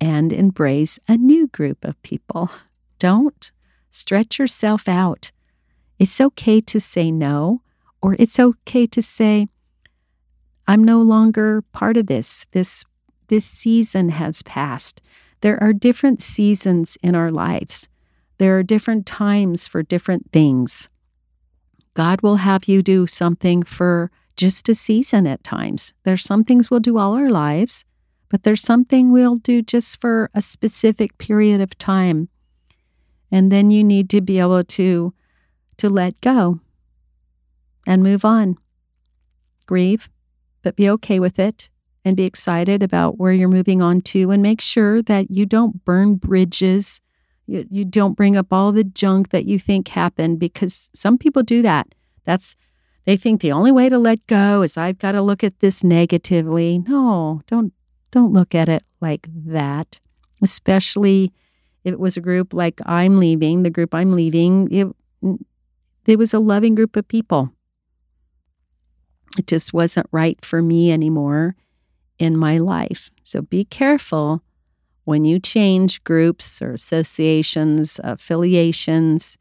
and 0.00 0.32
embrace 0.32 0.98
a 1.08 1.16
new 1.16 1.46
group 1.48 1.84
of 1.84 2.00
people? 2.02 2.50
Don't 2.98 3.50
stretch 3.90 4.38
yourself 4.38 4.88
out. 4.88 5.30
It's 5.98 6.20
okay 6.20 6.60
to 6.62 6.80
say 6.80 7.10
no, 7.10 7.62
or 8.02 8.16
it's 8.18 8.38
okay 8.38 8.86
to 8.86 9.02
say, 9.02 9.48
I'm 10.66 10.84
no 10.84 11.00
longer 11.00 11.62
part 11.72 11.96
of 11.96 12.06
this. 12.06 12.46
This 12.52 12.84
this 13.28 13.44
season 13.44 14.10
has 14.10 14.42
passed. 14.42 15.00
There 15.40 15.60
are 15.62 15.72
different 15.72 16.22
seasons 16.22 16.96
in 17.02 17.14
our 17.14 17.30
lives. 17.30 17.88
There 18.38 18.56
are 18.58 18.62
different 18.62 19.06
times 19.06 19.66
for 19.66 19.82
different 19.82 20.30
things. 20.32 20.88
God 21.94 22.20
will 22.20 22.36
have 22.36 22.68
you 22.68 22.82
do 22.82 23.06
something 23.06 23.62
for 23.62 24.10
just 24.36 24.68
a 24.68 24.74
season 24.74 25.26
at 25.26 25.42
times. 25.42 25.94
There's 26.04 26.24
some 26.24 26.44
things 26.44 26.70
we'll 26.70 26.80
do 26.80 26.98
all 26.98 27.14
our 27.14 27.30
lives, 27.30 27.84
but 28.28 28.42
there's 28.42 28.62
something 28.62 29.12
we'll 29.12 29.36
do 29.36 29.62
just 29.62 30.00
for 30.00 30.30
a 30.34 30.40
specific 30.40 31.16
period 31.18 31.60
of 31.60 31.76
time. 31.78 32.28
And 33.30 33.50
then 33.50 33.70
you 33.70 33.82
need 33.82 34.10
to 34.10 34.20
be 34.20 34.38
able 34.38 34.64
to 34.64 35.12
to 35.78 35.90
let 35.90 36.20
go 36.22 36.60
and 37.86 38.02
move 38.02 38.24
on. 38.24 38.56
Grieve, 39.66 40.08
but 40.62 40.76
be 40.76 40.88
okay 40.88 41.20
with 41.20 41.38
it 41.38 41.68
and 42.04 42.16
be 42.16 42.24
excited 42.24 42.82
about 42.82 43.18
where 43.18 43.32
you're 43.32 43.48
moving 43.48 43.82
on 43.82 44.00
to 44.00 44.30
and 44.30 44.42
make 44.42 44.60
sure 44.60 45.02
that 45.02 45.30
you 45.30 45.44
don't 45.44 45.84
burn 45.84 46.14
bridges 46.14 47.00
you, 47.46 47.66
you 47.70 47.84
don't 47.84 48.16
bring 48.16 48.36
up 48.36 48.52
all 48.52 48.72
the 48.72 48.84
junk 48.84 49.30
that 49.30 49.46
you 49.46 49.58
think 49.58 49.88
happened 49.88 50.38
because 50.38 50.90
some 50.94 51.16
people 51.16 51.42
do 51.42 51.62
that. 51.62 51.94
That's 52.24 52.56
they 53.04 53.16
think 53.16 53.40
the 53.40 53.52
only 53.52 53.70
way 53.70 53.88
to 53.88 53.98
let 53.98 54.26
go 54.26 54.62
is 54.62 54.76
I've 54.76 54.98
got 54.98 55.12
to 55.12 55.22
look 55.22 55.44
at 55.44 55.60
this 55.60 55.84
negatively. 55.84 56.78
No, 56.78 57.42
don't 57.46 57.72
don't 58.16 58.32
look 58.32 58.54
at 58.54 58.68
it 58.68 58.82
like 59.02 59.28
that. 59.46 60.00
Especially 60.42 61.32
if 61.84 61.92
it 61.92 62.00
was 62.00 62.16
a 62.16 62.20
group 62.22 62.54
like 62.54 62.80
I'm 62.86 63.18
leaving, 63.18 63.62
the 63.62 63.70
group 63.70 63.94
I'm 63.94 64.12
leaving, 64.12 64.68
it 64.72 64.88
it 66.06 66.18
was 66.18 66.32
a 66.32 66.38
loving 66.40 66.74
group 66.74 66.96
of 66.96 67.06
people. 67.06 67.52
It 69.38 69.46
just 69.46 69.74
wasn't 69.74 70.06
right 70.12 70.42
for 70.42 70.62
me 70.62 70.90
anymore 70.90 71.56
in 72.18 72.38
my 72.38 72.56
life. 72.56 73.10
So 73.22 73.42
be 73.42 73.64
careful 73.64 74.42
when 75.04 75.24
you 75.24 75.38
change 75.38 76.02
groups 76.04 76.62
or 76.62 76.72
associations, 76.72 78.00
affiliations, 78.02 79.36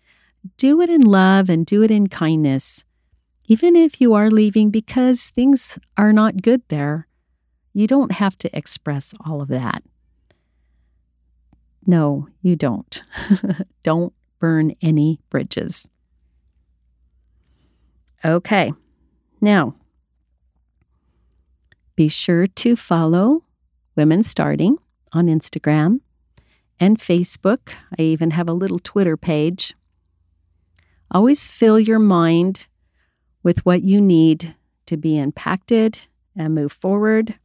do 0.58 0.82
it 0.82 0.90
in 0.90 1.02
love 1.02 1.50
and 1.50 1.66
do 1.66 1.82
it 1.82 1.92
in 1.92 2.08
kindness. 2.08 2.84
Even 3.46 3.76
if 3.76 4.02
you 4.02 4.14
are 4.16 4.30
leaving 4.30 4.70
because 4.70 5.30
things 5.30 5.80
are 5.98 6.12
not 6.12 6.42
good 6.42 6.62
there, 6.68 7.08
you 7.76 7.88
don't 7.88 8.14
have 8.14 8.38
to 8.38 8.58
express 8.58 9.14
all 9.26 9.42
of 9.42 9.50
that. 9.50 9.84
No, 11.86 12.30
you 12.42 12.56
don't. 12.56 13.04
don't 13.84 14.14
burn 14.40 14.74
any 14.82 15.20
bridges. 15.30 15.86
Okay, 18.24 18.72
now 19.42 19.76
be 21.98 22.08
sure 22.08 22.48
to 22.48 22.78
follow 22.78 23.44
Women 23.98 24.24
Starting 24.24 24.78
on 25.12 25.28
Instagram 25.28 26.00
and 26.80 26.98
Facebook. 26.98 27.74
I 28.00 28.04
even 28.04 28.32
have 28.32 28.48
a 28.48 28.54
little 28.54 28.80
Twitter 28.80 29.18
page. 29.18 29.76
Always 31.12 31.50
fill 31.50 31.80
your 31.80 32.00
mind 32.00 32.68
with 33.44 33.66
what 33.66 33.84
you 33.84 34.00
need 34.00 34.56
to 34.86 34.96
be 34.96 35.18
impacted 35.18 36.00
and 36.38 36.56
move 36.56 36.72
forward. 36.72 37.38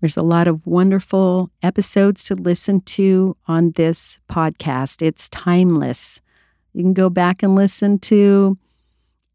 There's 0.00 0.16
a 0.16 0.22
lot 0.22 0.46
of 0.46 0.66
wonderful 0.66 1.50
episodes 1.62 2.24
to 2.26 2.34
listen 2.34 2.80
to 2.82 3.36
on 3.48 3.72
this 3.72 4.18
podcast. 4.28 5.00
It's 5.00 5.28
timeless. 5.30 6.20
You 6.74 6.82
can 6.82 6.92
go 6.92 7.08
back 7.08 7.42
and 7.42 7.54
listen 7.54 7.98
to 8.00 8.58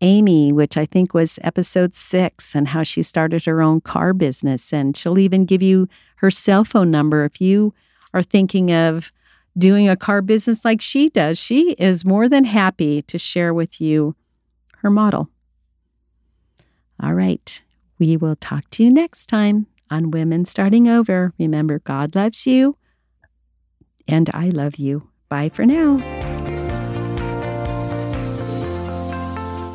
Amy, 0.02 0.52
which 0.52 0.78
I 0.78 0.86
think 0.86 1.13
was 1.13 1.39
episode 1.43 1.93
six, 1.93 2.56
and 2.56 2.67
how 2.67 2.84
she 2.84 3.02
started 3.04 3.45
her 3.45 3.62
own 3.62 3.82
car 3.82 4.13
business. 4.13 4.71
And 4.71 4.95
she'll 4.95 5.19
even 5.19 5.45
give 5.45 5.63
you 5.63 5.88
her 6.17 6.30
cell 6.30 6.63
phone 6.63 6.91
number 6.91 7.26
if 7.26 7.41
you 7.41 7.74
are 8.13 8.24
thinking 8.24 8.71
of 8.71 9.12
doing 9.58 9.89
a 9.89 9.97
car 9.97 10.21
business 10.21 10.63
like 10.63 10.82
she 10.82 11.10
does. 11.10 11.39
She 11.39 11.71
is 11.71 12.06
more 12.06 12.30
than 12.30 12.45
happy 12.45 13.02
to 13.04 13.17
share 13.17 13.54
with 13.54 13.82
you 13.82 14.15
her 14.78 14.89
model. 14.89 15.30
All 17.02 17.13
right. 17.13 17.63
We 18.00 18.17
will 18.17 18.36
talk 18.36 18.69
to 18.71 18.84
you 18.84 18.91
next 18.91 19.28
time 19.28 19.67
on 19.91 20.10
Women 20.10 20.45
Starting 20.45 20.88
Over. 20.88 21.34
Remember, 21.38 21.80
God 21.80 22.15
loves 22.15 22.47
you, 22.47 22.77
and 24.08 24.30
I 24.34 24.49
love 24.49 24.77
you. 24.77 25.10
Bye 25.30 25.49
for 25.49 25.65
now. 25.65 25.97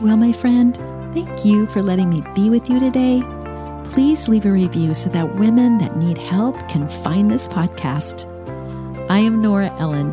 Well, 0.02 0.16
my 0.16 0.32
friend, 0.32 0.76
thank 1.12 1.44
you 1.44 1.66
for 1.68 1.82
letting 1.82 2.10
me 2.10 2.22
be 2.34 2.50
with 2.50 2.68
you 2.68 2.80
today. 2.80 3.22
Please 3.84 4.28
leave 4.28 4.44
a 4.44 4.52
review 4.52 4.94
so 4.94 5.08
that 5.10 5.36
women 5.36 5.78
that 5.78 5.96
need 5.96 6.18
help 6.18 6.56
can 6.68 6.88
find 6.88 7.30
this 7.30 7.48
podcast. 7.48 8.26
I 9.08 9.18
am 9.18 9.40
Nora 9.40 9.74
Ellen, 9.78 10.12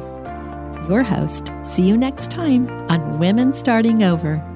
your 0.90 1.04
host. 1.04 1.52
See 1.64 1.88
you 1.88 1.98
next 1.98 2.30
time 2.30 2.68
on 2.90 3.20
Women 3.20 3.54
Starting 3.54 4.04
Over. 4.04 4.53